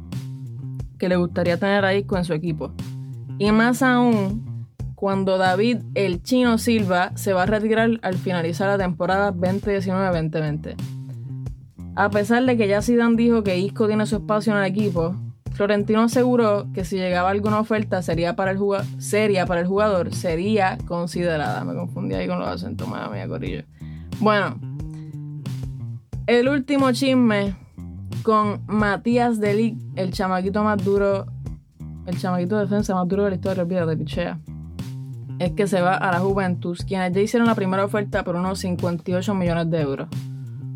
que 1.00 1.10
le 1.10 1.16
gustaría 1.16 1.58
tener 1.58 1.84
a 1.84 1.96
Isco 1.96 2.16
en 2.16 2.26
su 2.26 2.34
equipo. 2.34 2.74
Y 3.40 3.52
más 3.52 3.82
aún, 3.82 4.45
cuando 5.06 5.38
David 5.38 5.84
el 5.94 6.24
Chino 6.24 6.58
Silva 6.58 7.12
se 7.14 7.32
va 7.32 7.44
a 7.44 7.46
retirar 7.46 8.00
al 8.02 8.16
finalizar 8.16 8.70
la 8.70 8.84
temporada 8.84 9.32
2019-2020. 9.36 10.76
A 11.96 12.10
pesar 12.10 12.44
de 12.44 12.58
que 12.58 12.68
ya 12.68 12.82
Zidane 12.82 13.16
dijo 13.16 13.44
que 13.44 13.56
Isco 13.56 13.86
tiene 13.86 14.08
su 14.08 14.16
espacio 14.16 14.54
en 14.54 14.58
el 14.58 14.66
equipo, 14.66 15.16
Florentino 15.52 16.02
aseguró 16.02 16.66
que 16.74 16.86
si 16.86 16.98
llegaba 16.98 17.30
alguna 17.30 17.60
oferta 17.60 18.02
sería 18.02 18.36
para 18.36 18.50
el 18.50 18.58
seria 18.98 19.46
para 19.46 19.62
el 19.62 19.68
jugador, 19.68 20.12
sería 20.12 20.80
considerada. 20.88 21.64
Me 21.64 21.76
confundí 21.76 22.16
ahí 22.16 22.28
con 22.28 22.40
los 22.40 22.48
acentos, 22.48 22.88
madre 22.88 23.14
mía, 23.14 23.28
corillo. 23.28 23.64
Bueno, 24.20 24.60
el 26.26 26.50
último 26.50 26.92
chisme 26.94 27.56
con 28.24 28.64
Matías 28.66 29.40
Delic, 29.40 29.78
el 29.98 30.12
chamaquito 30.14 30.64
más 30.64 30.84
duro, 30.84 31.28
el 32.08 32.18
chamaquito 32.18 32.56
de 32.56 32.64
defensa 32.64 32.96
más 32.96 33.08
duro 33.08 33.26
de 33.26 33.30
la 33.30 33.36
historia, 33.36 33.86
de 33.86 33.98
pichea 33.98 34.40
es 35.40 35.52
que 35.52 35.68
se 35.68 35.82
va 35.82 35.96
a 35.96 36.12
la 36.12 36.20
Juventus, 36.20 36.86
quienes 36.86 37.12
ya 37.14 37.22
hicieron 37.22 37.48
la 37.48 37.56
primera 37.56 37.86
oferta 37.86 38.24
por 38.24 38.36
unos 38.36 38.60
58 38.60 39.34
millones 39.34 39.70
de 39.70 39.82
euros. 39.82 40.08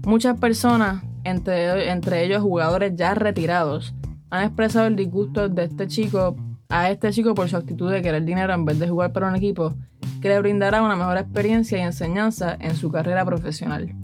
Muchas 0.06 0.38
personas, 0.40 1.04
entre, 1.24 1.90
entre 1.90 2.26
ellos 2.26 2.42
jugadores 2.42 2.94
ya 2.96 3.14
retirados, 3.14 3.94
han 4.30 4.44
expresado 4.46 4.88
el 4.88 4.96
disgusto 4.96 5.50
de 5.50 5.64
este 5.64 5.88
chico 5.88 6.36
a 6.70 6.92
este 6.92 7.12
chico 7.12 7.34
por 7.34 7.50
su 7.50 7.58
actitud 7.58 7.92
de 7.92 8.02
querer 8.02 8.24
dinero 8.24 8.54
en 8.54 8.64
vez 8.64 8.78
de 8.78 8.88
jugar 8.88 9.12
para 9.12 9.28
un 9.28 9.36
equipo 9.36 9.74
que 10.22 10.30
le 10.30 10.40
brindará 10.40 10.84
una 10.84 10.96
mejor 10.96 11.18
experiencia 11.18 11.80
y 11.80 11.82
enseñanza 11.82 12.56
en 12.60 12.76
su 12.76 12.92
carrera 12.92 13.26
profesional. 13.26 13.96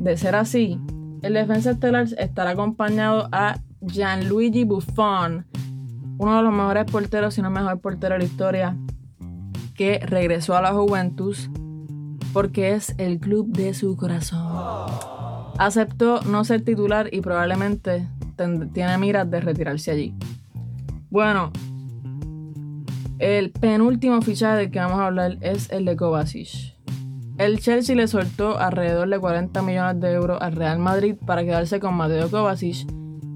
De 0.00 0.16
ser 0.16 0.34
así, 0.34 0.80
el 1.22 1.34
defensa 1.34 1.70
estelar 1.70 2.08
estará 2.18 2.50
acompañado 2.50 3.28
a 3.30 3.60
Gianluigi 3.80 4.64
Buffon, 4.64 5.46
uno 6.18 6.36
de 6.36 6.42
los 6.42 6.52
mejores 6.52 6.84
porteros, 6.90 7.34
si 7.34 7.42
no 7.42 7.50
mejor 7.50 7.80
portero 7.80 8.14
de 8.14 8.20
la 8.20 8.24
historia 8.24 8.76
que 9.74 9.98
regresó 9.98 10.56
a 10.56 10.62
la 10.62 10.72
Juventus 10.72 11.50
porque 12.32 12.72
es 12.72 12.94
el 12.98 13.20
club 13.20 13.48
de 13.48 13.74
su 13.74 13.96
corazón. 13.96 14.40
Aceptó 15.58 16.20
no 16.22 16.44
ser 16.44 16.62
titular 16.64 17.08
y 17.12 17.20
probablemente 17.20 18.08
tiene 18.72 18.98
miras 18.98 19.30
de 19.30 19.40
retirarse 19.40 19.90
allí. 19.92 20.14
Bueno, 21.10 21.52
El 23.18 23.52
penúltimo 23.52 24.20
fichaje 24.22 24.56
del 24.56 24.70
que 24.72 24.80
vamos 24.80 24.98
a 24.98 25.06
hablar 25.06 25.38
es 25.40 25.70
el 25.70 25.84
de 25.84 25.96
Kovacic. 25.96 26.74
El 27.38 27.60
Chelsea 27.60 27.94
le 27.94 28.08
soltó 28.08 28.58
alrededor 28.58 29.08
de 29.08 29.18
40 29.18 29.62
millones 29.62 30.00
de 30.00 30.12
euros 30.12 30.38
al 30.40 30.52
Real 30.52 30.78
Madrid 30.80 31.16
para 31.24 31.44
quedarse 31.44 31.78
con 31.78 31.94
Mateo 31.94 32.28
Kovacic, 32.30 32.86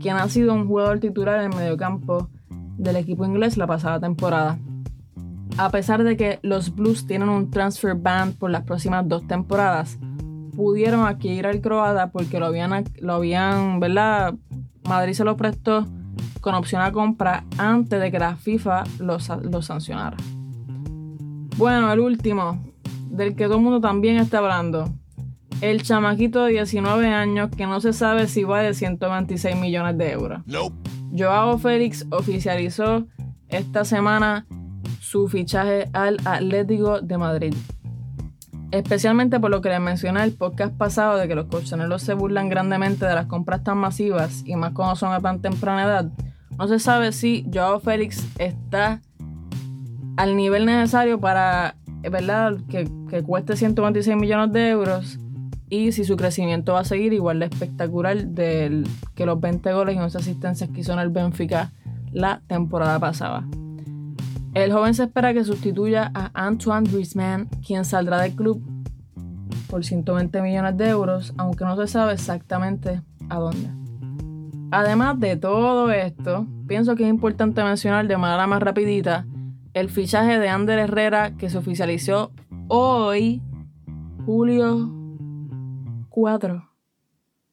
quien 0.01 0.17
ha 0.17 0.29
sido 0.29 0.53
un 0.53 0.67
jugador 0.67 0.99
titular 0.99 1.39
en 1.39 1.53
el 1.53 1.59
mediocampo 1.59 2.29
del 2.77 2.97
equipo 2.97 3.25
inglés 3.25 3.57
la 3.57 3.67
pasada 3.67 4.01
temporada. 4.01 4.59
A 5.59 5.71
pesar 5.71 6.05
de 6.05 6.17
que 6.17 6.39
los 6.43 6.73
Blues 6.77 7.05
tienen 7.05 7.29
un 7.29 7.51
transfer 7.51 7.97
ban 7.97 8.33
por 8.33 8.49
las 8.49 8.63
próximas 8.63 9.09
dos 9.09 9.27
temporadas, 9.27 9.99
pudieron 10.55 11.05
adquirir 11.05 11.49
al 11.49 11.61
croata 11.61 12.13
porque 12.13 12.39
lo 12.39 12.47
habían, 12.47 12.85
lo 13.01 13.15
habían, 13.15 13.81
¿verdad? 13.81 14.35
Madrid 14.89 15.15
se 15.15 15.25
lo 15.25 15.37
prestó 15.37 15.89
con 16.41 16.55
opción 16.55 16.81
a 16.81 16.93
compra 16.93 17.45
antes 17.59 18.01
de 18.01 18.13
que 18.13 18.21
la 18.21 18.37
FIFA 18.37 18.85
lo, 19.01 19.19
lo 19.43 19.61
sancionara. 19.61 20.17
Bueno, 21.57 21.93
el 21.93 21.99
último, 21.99 22.65
del 23.11 23.35
que 23.35 23.47
todo 23.47 23.57
el 23.57 23.65
mundo 23.65 23.81
también 23.81 24.19
está 24.19 24.39
hablando. 24.39 24.89
El 25.61 25.83
chamaquito 25.83 26.45
de 26.45 26.53
19 26.53 27.09
años 27.09 27.51
que 27.51 27.67
no 27.67 27.81
se 27.81 27.93
sabe 27.93 28.29
si 28.29 28.45
vale 28.45 28.75
126 28.75 29.57
millones 29.57 29.99
de 29.99 30.13
euros. 30.13 30.41
Joao 31.17 31.59
Félix 31.59 32.07
oficializó 32.11 33.09
esta 33.49 33.85
semana 33.85 34.47
su 35.09 35.27
fichaje 35.27 35.89
al 35.95 36.19
Atlético 36.27 37.01
de 37.01 37.17
Madrid. 37.17 37.55
Especialmente 38.71 39.41
por 39.41 39.51
lo 39.51 39.63
que 39.63 39.71
les 39.71 39.81
mencioné 39.81 40.23
el 40.23 40.35
podcast 40.35 40.77
pasado 40.77 41.17
de 41.17 41.27
que 41.27 41.35
los 41.35 41.47
colchoneros 41.47 42.03
se 42.03 42.13
burlan 42.13 42.51
grandemente 42.51 43.07
de 43.07 43.15
las 43.15 43.25
compras 43.25 43.65
tan 43.65 43.79
masivas 43.79 44.43
y 44.45 44.55
más 44.57 44.73
cuando 44.73 44.97
son 44.97 45.13
a 45.15 45.21
tan 45.21 45.41
temprana 45.41 45.85
edad, 45.85 46.13
no 46.59 46.69
se 46.69 46.79
sabe 46.79 47.13
si 47.13 47.47
Joao 47.51 47.81
Félix 47.81 48.27
está 48.39 49.01
al 50.19 50.37
nivel 50.37 50.67
necesario 50.67 51.19
para 51.19 51.77
¿verdad? 52.03 52.59
Que, 52.69 52.87
que 53.09 53.23
cueste 53.23 53.57
126 53.57 54.15
millones 54.17 54.53
de 54.53 54.69
euros 54.69 55.19
y 55.71 55.93
si 55.93 56.05
su 56.05 56.17
crecimiento 56.17 56.75
va 56.75 56.81
a 56.81 56.85
seguir 56.85 57.15
igual 57.15 57.41
de 57.41 57.47
espectacular 57.47 58.27
del, 58.27 58.87
que 59.15 59.25
los 59.25 59.41
20 59.41 59.73
goles 59.73 59.97
y 59.97 59.99
11 59.99 60.19
asistencias 60.19 60.71
que 60.71 60.81
hizo 60.81 60.93
en 60.93 60.99
el 60.99 61.09
Benfica 61.09 61.73
la 62.13 62.43
temporada 62.47 62.99
pasada. 62.99 63.47
El 64.59 64.73
joven 64.73 64.93
se 64.93 65.05
espera 65.05 65.33
que 65.33 65.45
sustituya 65.45 66.11
a 66.15 66.33
Antoine 66.35 66.91
Griezmann, 66.91 67.49
quien 67.65 67.85
saldrá 67.85 68.21
del 68.21 68.35
club 68.35 68.61
por 69.71 69.85
120 69.85 70.43
millones 70.43 70.77
de 70.77 70.89
euros, 70.89 71.33
aunque 71.37 71.65
no 71.65 71.77
se 71.77 71.87
sabe 71.87 72.15
exactamente 72.15 73.01
a 73.29 73.37
dónde. 73.37 73.71
Además 74.73 75.21
de 75.21 75.37
todo 75.37 75.93
esto, 75.93 76.49
pienso 76.67 76.97
que 76.97 77.05
es 77.05 77.09
importante 77.09 77.63
mencionar 77.63 78.09
de 78.09 78.17
manera 78.17 78.49
más 78.49 78.61
rapidita 78.61 79.27
el 79.75 79.91
fichaje 79.91 80.41
de 80.41 80.49
Ander 80.49 80.81
Herrera 80.81 81.37
que 81.37 81.51
se 81.51 81.59
oficializó 81.59 82.33
hoy, 82.67 83.41
julio 84.27 84.93
4 86.09 86.69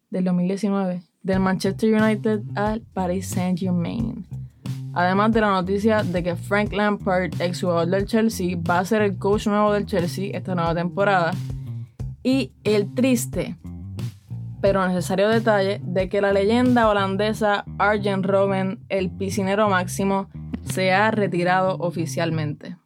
del 0.09 0.23
2019, 0.23 1.03
del 1.21 1.39
Manchester 1.39 2.01
United 2.01 2.41
al 2.55 2.81
Paris 2.81 3.27
Saint 3.27 3.59
Germain. 3.59 4.25
Además 4.95 5.33
de 5.33 5.41
la 5.41 5.49
noticia 5.49 6.03
de 6.03 6.23
que 6.23 6.37
Frank 6.37 6.71
Lampard, 6.71 7.41
ex 7.41 7.59
jugador 7.59 7.87
del 7.87 8.05
Chelsea, 8.05 8.57
va 8.57 8.79
a 8.79 8.85
ser 8.85 9.01
el 9.01 9.17
coach 9.17 9.45
nuevo 9.45 9.73
del 9.73 9.85
Chelsea 9.85 10.29
esta 10.33 10.55
nueva 10.55 10.73
temporada. 10.73 11.33
Y 12.23 12.53
el 12.63 12.93
triste, 12.95 13.57
pero 14.61 14.87
necesario 14.87 15.27
detalle 15.27 15.81
de 15.83 16.07
que 16.07 16.21
la 16.21 16.31
leyenda 16.31 16.87
holandesa 16.87 17.65
Arjen 17.77 18.23
Robben, 18.23 18.85
el 18.87 19.11
piscinero 19.11 19.67
máximo, 19.67 20.29
se 20.63 20.93
ha 20.93 21.11
retirado 21.11 21.75
oficialmente. 21.79 22.77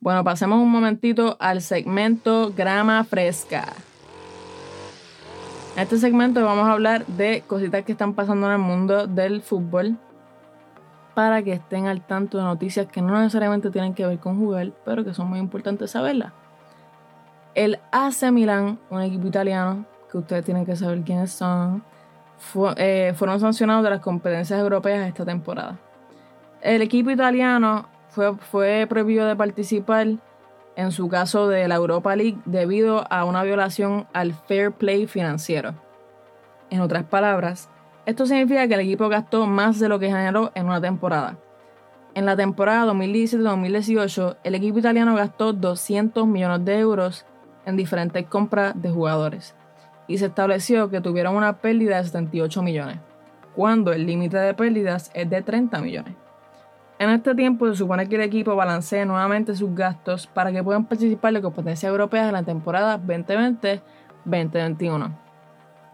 Bueno, 0.00 0.24
pasemos 0.24 0.58
un 0.58 0.72
momentito 0.72 1.36
al 1.38 1.62
segmento 1.62 2.52
Grama 2.54 3.04
Fresca. 3.04 3.74
En 5.76 5.84
este 5.84 5.98
segmento 5.98 6.44
vamos 6.44 6.66
a 6.66 6.72
hablar 6.72 7.06
de 7.06 7.44
cositas 7.46 7.84
que 7.84 7.92
están 7.92 8.14
pasando 8.14 8.48
en 8.48 8.54
el 8.54 8.58
mundo 8.58 9.06
del 9.06 9.40
fútbol 9.40 9.98
para 11.16 11.42
que 11.42 11.54
estén 11.54 11.86
al 11.86 12.02
tanto 12.02 12.36
de 12.36 12.44
noticias 12.44 12.86
que 12.88 13.00
no 13.00 13.18
necesariamente 13.18 13.70
tienen 13.70 13.94
que 13.94 14.06
ver 14.06 14.18
con 14.18 14.38
jugar, 14.38 14.72
pero 14.84 15.02
que 15.02 15.14
son 15.14 15.30
muy 15.30 15.38
importantes 15.38 15.92
saberlas. 15.92 16.34
El 17.54 17.78
AC 17.90 18.30
Milan, 18.30 18.78
un 18.90 19.00
equipo 19.00 19.26
italiano 19.26 19.86
que 20.12 20.18
ustedes 20.18 20.44
tienen 20.44 20.66
que 20.66 20.76
saber 20.76 21.00
quiénes 21.04 21.30
son, 21.30 21.82
eh, 22.76 23.14
fueron 23.16 23.40
sancionados 23.40 23.82
de 23.82 23.88
las 23.88 24.00
competencias 24.00 24.60
europeas 24.60 25.08
esta 25.08 25.24
temporada. 25.24 25.78
El 26.60 26.82
equipo 26.82 27.10
italiano 27.10 27.88
fue, 28.10 28.36
fue 28.36 28.84
prohibido 28.86 29.26
de 29.26 29.36
participar 29.36 30.06
en 30.76 30.92
su 30.92 31.08
caso 31.08 31.48
de 31.48 31.66
la 31.66 31.76
Europa 31.76 32.14
League 32.14 32.36
debido 32.44 33.10
a 33.10 33.24
una 33.24 33.42
violación 33.42 34.06
al 34.12 34.34
fair 34.34 34.70
play 34.70 35.06
financiero. 35.06 35.72
En 36.68 36.82
otras 36.82 37.04
palabras, 37.04 37.70
esto 38.06 38.24
significa 38.24 38.68
que 38.68 38.74
el 38.74 38.80
equipo 38.80 39.08
gastó 39.08 39.46
más 39.46 39.80
de 39.80 39.88
lo 39.88 39.98
que 39.98 40.06
generó 40.06 40.52
en 40.54 40.66
una 40.66 40.80
temporada. 40.80 41.38
En 42.14 42.24
la 42.24 42.36
temporada 42.36 42.90
2017-2018, 42.92 44.36
el 44.44 44.54
equipo 44.54 44.78
italiano 44.78 45.16
gastó 45.16 45.52
200 45.52 46.24
millones 46.26 46.64
de 46.64 46.78
euros 46.78 47.26
en 47.66 47.76
diferentes 47.76 48.24
compras 48.26 48.80
de 48.80 48.90
jugadores 48.90 49.54
y 50.06 50.18
se 50.18 50.26
estableció 50.26 50.88
que 50.88 51.00
tuvieron 51.00 51.34
una 51.34 51.58
pérdida 51.58 51.96
de 51.98 52.04
78 52.04 52.62
millones, 52.62 52.98
cuando 53.56 53.92
el 53.92 54.06
límite 54.06 54.36
de 54.36 54.54
pérdidas 54.54 55.10
es 55.12 55.28
de 55.28 55.42
30 55.42 55.80
millones. 55.80 56.14
En 56.98 57.10
este 57.10 57.34
tiempo 57.34 57.68
se 57.68 57.74
supone 57.74 58.08
que 58.08 58.14
el 58.14 58.22
equipo 58.22 58.54
balancee 58.54 59.04
nuevamente 59.04 59.56
sus 59.56 59.74
gastos 59.74 60.28
para 60.28 60.52
que 60.52 60.62
puedan 60.62 60.84
participar 60.86 61.32
de 61.34 61.42
competencias 61.42 61.90
europeas 61.90 62.28
en 62.28 62.34
la 62.34 62.44
temporada 62.44 63.00
2020-2021. 63.00 65.10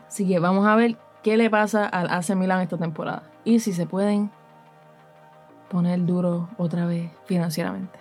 Así 0.07 0.29
que 0.29 0.39
vamos 0.39 0.67
a 0.67 0.77
ver 0.77 0.99
qué 1.23 1.37
le 1.37 1.51
pasa 1.51 1.87
al 1.87 2.11
AC 2.11 2.35
Milan 2.35 2.61
esta 2.61 2.77
temporada 2.77 3.23
y 3.45 3.61
si 3.61 3.73
se 3.73 3.87
pueden 3.87 4.31
poner 5.71 6.05
duro 6.05 6.49
otra 6.59 6.87
vez 6.87 7.11
financieramente. 7.25 7.99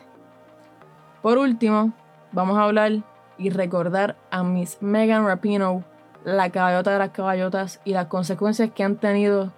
Por 1.21 1.37
último, 1.37 1.93
vamos 2.31 2.57
a 2.57 2.63
hablar 2.63 2.91
y 3.37 3.49
recordar 3.49 4.17
a 4.29 4.43
Miss 4.43 4.77
Megan 4.81 5.25
Rapinoe, 5.25 5.83
la 6.23 6.49
caballota 6.49 6.91
de 6.91 6.99
las 6.99 7.09
caballotas 7.09 7.79
y 7.85 7.93
las 7.93 8.07
consecuencias 8.07 8.71
que 8.71 8.83
han 8.83 8.97
tenido 8.97 9.51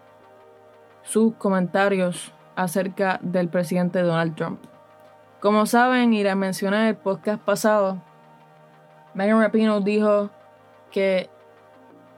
sus 1.03 1.33
comentarios 1.35 2.31
acerca 2.55 3.19
del 3.21 3.49
presidente 3.49 4.01
Donald 4.01 4.35
Trump. 4.35 4.59
Como 5.39 5.65
saben 5.65 6.13
y 6.13 6.23
les 6.23 6.35
mencioné 6.35 6.81
en 6.81 6.87
el 6.87 6.95
podcast 6.95 7.41
pasado, 7.41 7.97
Megan 9.13 9.41
Rapinoe 9.41 9.81
dijo 9.83 10.29
que 10.91 11.29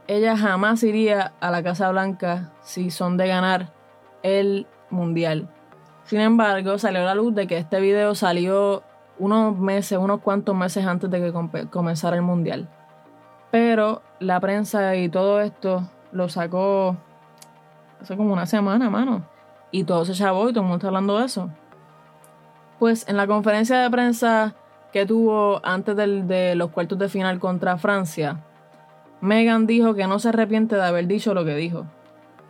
ella 0.07 0.37
jamás 0.37 0.83
iría 0.83 1.33
a 1.39 1.51
la 1.51 1.63
Casa 1.63 1.89
Blanca 1.89 2.51
si 2.61 2.91
son 2.91 3.17
de 3.17 3.27
ganar 3.27 3.73
el 4.23 4.67
mundial. 4.89 5.49
Sin 6.03 6.19
embargo, 6.19 6.77
salió 6.77 7.01
a 7.01 7.05
la 7.05 7.15
luz 7.15 7.33
de 7.33 7.47
que 7.47 7.57
este 7.57 7.79
video 7.79 8.13
salió 8.13 8.83
unos 9.17 9.57
meses, 9.57 9.97
unos 9.97 10.21
cuantos 10.21 10.55
meses 10.55 10.85
antes 10.85 11.09
de 11.09 11.19
que 11.21 11.67
comenzara 11.69 12.15
el 12.15 12.21
mundial. 12.21 12.69
Pero 13.51 14.01
la 14.19 14.39
prensa 14.39 14.95
y 14.95 15.09
todo 15.09 15.41
esto 15.41 15.89
lo 16.11 16.29
sacó 16.29 16.97
hace 18.01 18.15
como 18.15 18.33
una 18.33 18.45
semana, 18.45 18.89
mano. 18.89 19.25
Y 19.71 19.83
todo 19.83 20.05
se 20.05 20.13
chavó 20.13 20.49
y 20.49 20.53
todo 20.53 20.61
el 20.61 20.67
mundo 20.67 20.77
está 20.77 20.87
hablando 20.87 21.17
de 21.17 21.25
eso. 21.25 21.49
Pues 22.77 23.07
en 23.07 23.17
la 23.17 23.25
conferencia 23.25 23.79
de 23.79 23.89
prensa 23.89 24.53
que 24.93 25.05
tuvo 25.05 25.59
antes 25.65 25.95
de 25.95 26.53
los 26.55 26.69
cuartos 26.71 26.99
de 26.99 27.09
final 27.09 27.39
contra 27.39 27.77
Francia, 27.77 28.43
Megan 29.25 29.65
dijo 29.65 29.95
que 29.95 30.05
no 30.05 30.19
se 30.19 30.29
arrepiente 30.29 30.75
de 30.75 30.83
haber 30.83 31.07
dicho 31.07 31.33
lo 31.33 31.43
que 31.43 31.55
dijo, 31.55 31.87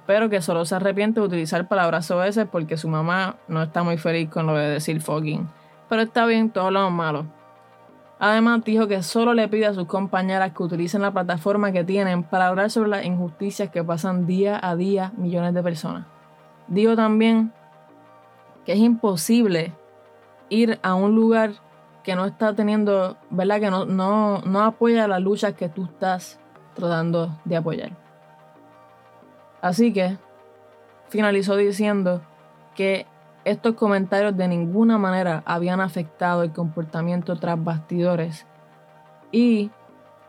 pero 0.06 0.30
que 0.30 0.42
solo 0.42 0.66
se 0.66 0.76
arrepiente 0.76 1.22
de 1.22 1.26
utilizar 1.26 1.70
palabras 1.70 2.10
veces 2.10 2.48
porque 2.52 2.76
su 2.76 2.90
mamá 2.90 3.38
no 3.48 3.64
está 3.64 3.82
muy 3.82 3.98
feliz 3.98 4.30
con 4.30 4.46
lo 4.46 4.56
de 4.56 4.68
decir 4.68 5.02
fucking. 5.02 5.48
Pero 5.88 6.02
está 6.02 6.26
bien, 6.26 6.50
todos 6.50 6.74
lo 6.74 6.92
malo. 6.92 7.28
Además, 8.20 8.62
dijo 8.66 8.90
que 8.90 9.04
solo 9.04 9.34
le 9.34 9.48
pide 9.48 9.68
a 9.68 9.74
sus 9.74 9.86
compañeras 9.86 10.52
que 10.52 10.64
utilicen 10.64 11.02
la 11.02 11.12
plataforma 11.12 11.72
que 11.72 11.86
tienen 11.86 12.24
para 12.24 12.48
hablar 12.48 12.70
sobre 12.70 12.90
las 12.90 13.06
injusticias 13.06 13.70
que 13.70 13.82
pasan 13.82 14.26
día 14.26 14.60
a 14.62 14.76
día 14.76 15.14
millones 15.16 15.54
de 15.54 15.64
personas. 15.64 16.06
Dijo 16.68 16.98
también 16.98 17.54
que 18.66 18.74
es 18.74 18.80
imposible 18.80 19.74
ir 20.50 20.78
a 20.84 20.94
un 20.94 21.16
lugar 21.16 21.52
que 22.04 22.16
no 22.16 22.26
está 22.26 22.54
teniendo, 22.54 23.16
¿verdad? 23.30 23.62
Que 23.62 23.70
no, 23.70 23.86
no, 23.86 24.42
no 24.42 24.62
apoya 24.62 25.08
las 25.08 25.22
luchas 25.22 25.54
que 25.54 25.70
tú 25.70 25.86
estás 25.86 26.40
tratando 26.76 27.40
de 27.46 27.56
apoyar. 27.56 27.92
Así 29.62 29.92
que 29.92 30.18
finalizó 31.10 31.56
diciendo 31.56 32.22
que 32.76 33.08
estos 33.46 33.76
comentarios 33.76 34.36
de 34.36 34.48
ninguna 34.48 34.98
manera 34.98 35.42
habían 35.46 35.80
afectado 35.80 36.44
el 36.44 36.52
comportamiento 36.52 37.36
tras 37.36 37.64
bastidores 37.64 38.46
y 39.32 39.72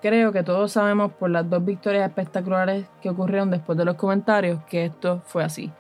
creo 0.00 0.32
que 0.32 0.42
todos 0.42 0.72
sabemos 0.72 1.12
por 1.12 1.30
las 1.30 1.48
dos 1.48 1.64
victorias 1.64 2.08
espectaculares 2.08 2.86
que 3.00 3.10
ocurrieron 3.10 3.50
después 3.50 3.76
de 3.76 3.84
los 3.84 3.96
comentarios 3.96 4.62
que 4.64 4.86
esto 4.86 5.22
fue 5.24 5.44
así. 5.44 5.72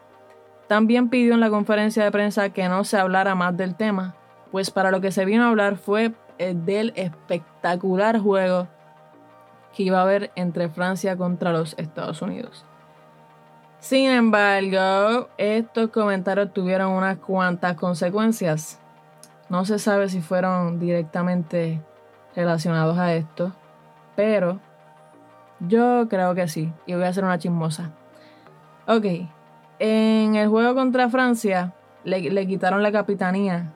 También 0.66 1.08
pidió 1.08 1.34
en 1.34 1.40
la 1.40 1.50
conferencia 1.50 2.02
de 2.02 2.10
prensa 2.10 2.50
que 2.50 2.68
no 2.68 2.84
se 2.84 2.98
hablara 2.98 3.34
más 3.34 3.56
del 3.56 3.76
tema, 3.76 4.16
pues 4.50 4.70
para 4.70 4.90
lo 4.90 5.00
que 5.00 5.12
se 5.12 5.24
vino 5.24 5.44
a 5.44 5.48
hablar 5.48 5.76
fue 5.76 6.12
del 6.38 6.92
espectacular 6.96 8.18
juego 8.18 8.68
que 9.76 9.82
iba 9.82 9.98
a 9.98 10.02
haber 10.02 10.30
entre 10.36 10.70
Francia 10.70 11.18
contra 11.18 11.52
los 11.52 11.74
Estados 11.76 12.22
Unidos. 12.22 12.64
Sin 13.78 14.10
embargo, 14.10 15.28
estos 15.36 15.90
comentarios 15.90 16.54
tuvieron 16.54 16.92
unas 16.92 17.18
cuantas 17.18 17.76
consecuencias. 17.76 18.80
No 19.50 19.66
se 19.66 19.78
sabe 19.78 20.08
si 20.08 20.22
fueron 20.22 20.80
directamente 20.80 21.82
relacionados 22.34 22.96
a 22.96 23.14
esto, 23.14 23.52
pero 24.16 24.60
yo 25.60 26.08
creo 26.08 26.34
que 26.34 26.48
sí, 26.48 26.72
y 26.86 26.94
voy 26.94 27.04
a 27.04 27.08
hacer 27.08 27.24
una 27.24 27.38
chismosa. 27.38 27.90
Ok, 28.88 29.04
en 29.78 30.36
el 30.36 30.48
juego 30.48 30.74
contra 30.74 31.10
Francia 31.10 31.74
le, 32.02 32.46
quitaron 32.46 32.82
la 32.82 32.92
capitanía 32.92 33.74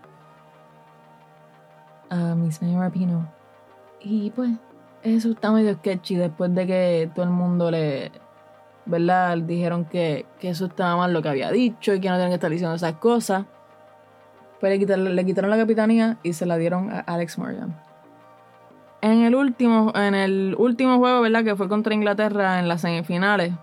a 2.08 2.34
Miss 2.34 2.58
Rapino. 2.62 3.28
Y 4.00 4.30
pues, 4.30 4.50
eso 5.02 5.30
está 5.30 5.50
medio 5.50 5.74
sketchy 5.74 6.16
después 6.16 6.54
de 6.54 6.66
que 6.66 7.10
todo 7.14 7.24
el 7.24 7.30
mundo 7.30 7.70
le, 7.70 8.12
¿verdad? 8.86 9.38
Dijeron 9.38 9.84
que, 9.84 10.26
eso 10.40 10.66
estaba 10.66 10.96
mal 10.96 11.12
lo 11.12 11.22
que 11.22 11.28
había 11.28 11.50
dicho 11.50 11.94
y 11.94 12.00
que 12.00 12.08
no 12.08 12.14
tenían 12.16 12.30
que 12.30 12.34
estar 12.34 12.50
diciendo 12.50 12.74
esas 12.74 12.94
cosas. 12.94 13.46
Pues 14.60 14.72
le 14.72 15.24
quitaron, 15.24 15.50
la 15.50 15.56
capitanía 15.56 16.18
y 16.22 16.34
se 16.34 16.44
la 16.44 16.58
dieron 16.58 16.90
a 16.90 17.00
Alex 17.00 17.38
Morgan. 17.38 17.80
En 19.00 19.22
el 19.22 19.34
último, 19.34 19.92
en 19.94 20.14
el 20.14 20.54
último 20.58 20.98
juego, 20.98 21.22
¿verdad? 21.22 21.44
Que 21.44 21.56
fue 21.56 21.68
contra 21.68 21.94
Inglaterra 21.94 22.58
en 22.58 22.68
las 22.68 22.82
semifinales. 22.82 23.54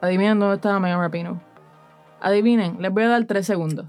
Adivinen 0.00 0.40
dónde 0.40 0.56
estaba 0.56 0.80
Megan 0.80 1.00
Rapino. 1.00 1.40
Adivinen, 2.20 2.82
les 2.82 2.90
voy 2.90 3.04
a 3.04 3.08
dar 3.08 3.24
tres 3.26 3.46
segundos. 3.46 3.86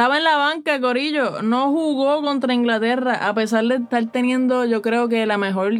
Estaba 0.00 0.16
en 0.16 0.24
la 0.24 0.38
banca, 0.38 0.80
Corillo. 0.80 1.42
No 1.42 1.70
jugó 1.72 2.22
contra 2.22 2.54
Inglaterra, 2.54 3.28
a 3.28 3.34
pesar 3.34 3.66
de 3.66 3.74
estar 3.74 4.02
teniendo, 4.06 4.64
yo 4.64 4.80
creo 4.80 5.10
que 5.10 5.26
la 5.26 5.36
mejor, 5.36 5.74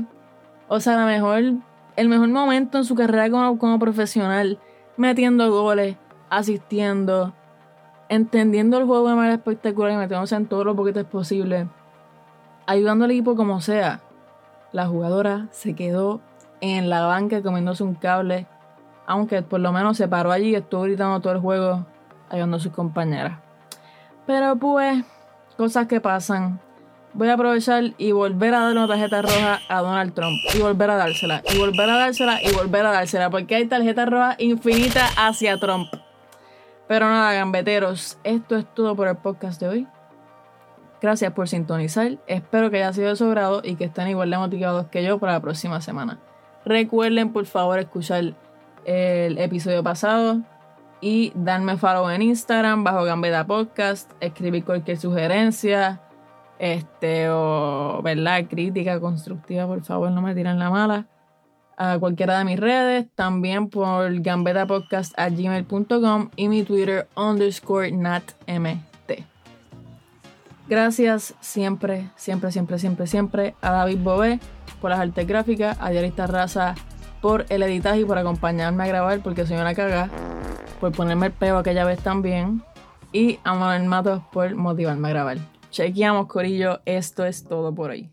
o 0.69 0.79
sea, 0.79 0.97
la 0.97 1.07
mejor, 1.07 1.43
el 1.97 2.09
mejor 2.11 2.29
momento 2.29 2.77
en 2.77 2.85
su 2.85 2.95
carrera 2.95 3.31
como, 3.31 3.79
profesional, 3.79 4.59
metiendo 4.99 5.51
goles, 5.51 5.97
asistiendo, 6.29 7.33
entendiendo 8.11 8.77
el 8.77 8.85
juego 8.85 9.09
de 9.09 9.15
manera 9.15 9.35
espectacular 9.37 9.93
y 9.93 9.97
metiéndose 9.97 10.37
en 10.37 10.45
todos 10.45 10.67
los 10.67 10.77
boquetes 10.77 11.07
posibles, 11.07 11.67
ayudando 12.67 13.07
al 13.07 13.13
equipo 13.13 13.37
como 13.37 13.63
sea. 13.63 14.03
La 14.73 14.87
jugadora 14.87 15.49
se 15.51 15.75
quedó 15.75 16.21
en 16.61 16.91
la 16.91 17.07
banca 17.07 17.41
comiéndose 17.41 17.85
un 17.85 17.95
cable, 17.95 18.47
aunque 19.07 19.41
por 19.41 19.61
lo 19.61 19.73
menos 19.73 19.97
se 19.97 20.09
paró 20.09 20.31
allí 20.31 20.51
y 20.51 20.57
estuvo 20.57 20.83
gritando 20.83 21.21
todo 21.21 21.33
el 21.33 21.41
juego 21.41 21.87
ayudando 22.29 22.59
a 22.59 22.61
sus 22.61 22.73
compañeras. 22.73 23.50
Pero 24.27 24.57
pues, 24.57 25.05
cosas 25.57 25.87
que 25.87 26.01
pasan. 26.01 26.61
Voy 27.13 27.29
a 27.29 27.35
aprovechar 27.35 27.93
y 27.99 28.13
volver 28.13 28.55
a 28.55 28.61
darle 28.61 28.79
una 28.79 28.89
tarjeta 28.89 29.23
roja 29.23 29.59
a 29.69 29.81
Donald 29.81 30.15
Trump. 30.15 30.39
Y 30.55 30.61
volver 30.61 30.91
a 30.91 30.97
dársela. 30.97 31.43
Y 31.53 31.59
volver 31.59 31.91
a 31.91 31.97
dársela. 31.97 32.41
Y 32.43 32.53
volver 32.55 32.87
a 32.87 32.93
dársela. 32.93 33.31
Porque 33.31 33.57
hay 33.57 33.67
tarjeta 33.67 34.07
roja 34.07 34.37
infinita 34.39 35.07
hacia 35.17 35.59
Trump. 35.59 35.89
Pero 36.87 37.07
nada, 37.07 37.33
gambeteros. 37.33 38.19
Esto 38.23 38.57
es 38.57 38.65
todo 38.75 38.95
por 38.95 39.09
el 39.09 39.17
podcast 39.17 39.61
de 39.61 39.69
hoy. 39.69 39.87
Gracias 41.01 41.33
por 41.33 41.49
sintonizar. 41.49 42.19
Espero 42.27 42.71
que 42.71 42.77
haya 42.77 42.93
sido 42.93 43.09
de 43.09 43.17
su 43.17 43.29
grado 43.31 43.63
y 43.65 43.75
que 43.75 43.85
estén 43.85 44.09
igual 44.09 44.31
de 44.31 44.39
motivados 44.39 44.87
que 44.87 45.03
yo 45.03 45.19
para 45.19 45.33
la 45.33 45.41
próxima 45.41 45.81
semana. 45.81 46.19
Recuerden 46.65 47.33
por 47.33 47.47
favor 47.47 47.79
escuchar 47.79 48.35
el 48.85 49.39
episodio 49.39 49.83
pasado 49.83 50.43
y 51.01 51.33
darme 51.35 51.77
follow 51.77 52.11
en 52.11 52.23
Instagram 52.23 52.85
bajo 52.85 53.05
Gambeta 53.05 53.47
Podcast, 53.47 54.11
escribir 54.21 54.65
cualquier 54.65 54.99
sugerencia, 54.99 56.03
este 56.59 57.29
o 57.31 58.01
verdad, 58.03 58.45
crítica 58.49 59.01
constructiva, 59.01 59.67
por 59.67 59.83
favor, 59.83 60.11
no 60.11 60.23
me 60.23 60.35
tiren 60.35 60.59
la 60.59 60.71
mala. 60.71 61.07
A 61.79 61.99
cualquiera 61.99 62.39
de 62.39 62.45
mis 62.45 62.61
redes, 62.61 63.07
también 63.15 63.71
por 63.71 64.21
gambetapodcast 64.21 65.19
a 65.19 65.31
gmail.com 65.31 66.29
y 66.37 66.49
mi 66.49 66.63
Twitter 66.63 67.09
underscore 67.17 67.91
natmt. 67.91 68.85
Gracias 70.69 71.35
siempre, 71.41 72.11
siempre, 72.15 72.53
siempre, 72.53 72.79
siempre, 72.79 73.07
siempre 73.07 73.55
a 73.61 73.73
David 73.73 73.99
Bobé 74.03 74.41
por 74.81 74.91
las 74.91 75.01
artes 75.01 75.27
gráficas, 75.27 75.77
a 75.81 75.91
Diarista 75.91 76.27
Raza 76.29 76.75
por 77.21 77.45
el 77.49 77.63
editaje 77.63 78.01
y 78.01 78.05
por 78.05 78.19
acompañarme 78.19 78.85
a 78.85 78.87
grabar 78.87 79.21
porque 79.21 79.47
soy 79.47 79.57
una 79.57 79.75
caga, 79.75 80.09
por 80.81 80.93
ponerme 80.93 81.27
el 81.27 81.33
peo 81.33 81.59
aquella 81.59 81.85
vez 81.85 82.01
también 82.01 82.63
y 83.13 83.39
a 83.45 83.55
Manuel 83.55 83.89
Matos 83.89 84.23
por 84.33 84.55
motivarme 84.55 85.09
a 85.09 85.11
grabar. 85.11 85.39
Chequeamos, 85.71 86.27
Corillo, 86.27 86.81
esto 86.85 87.25
es 87.25 87.45
todo 87.45 87.73
por 87.75 87.91
hoy. 87.91 88.11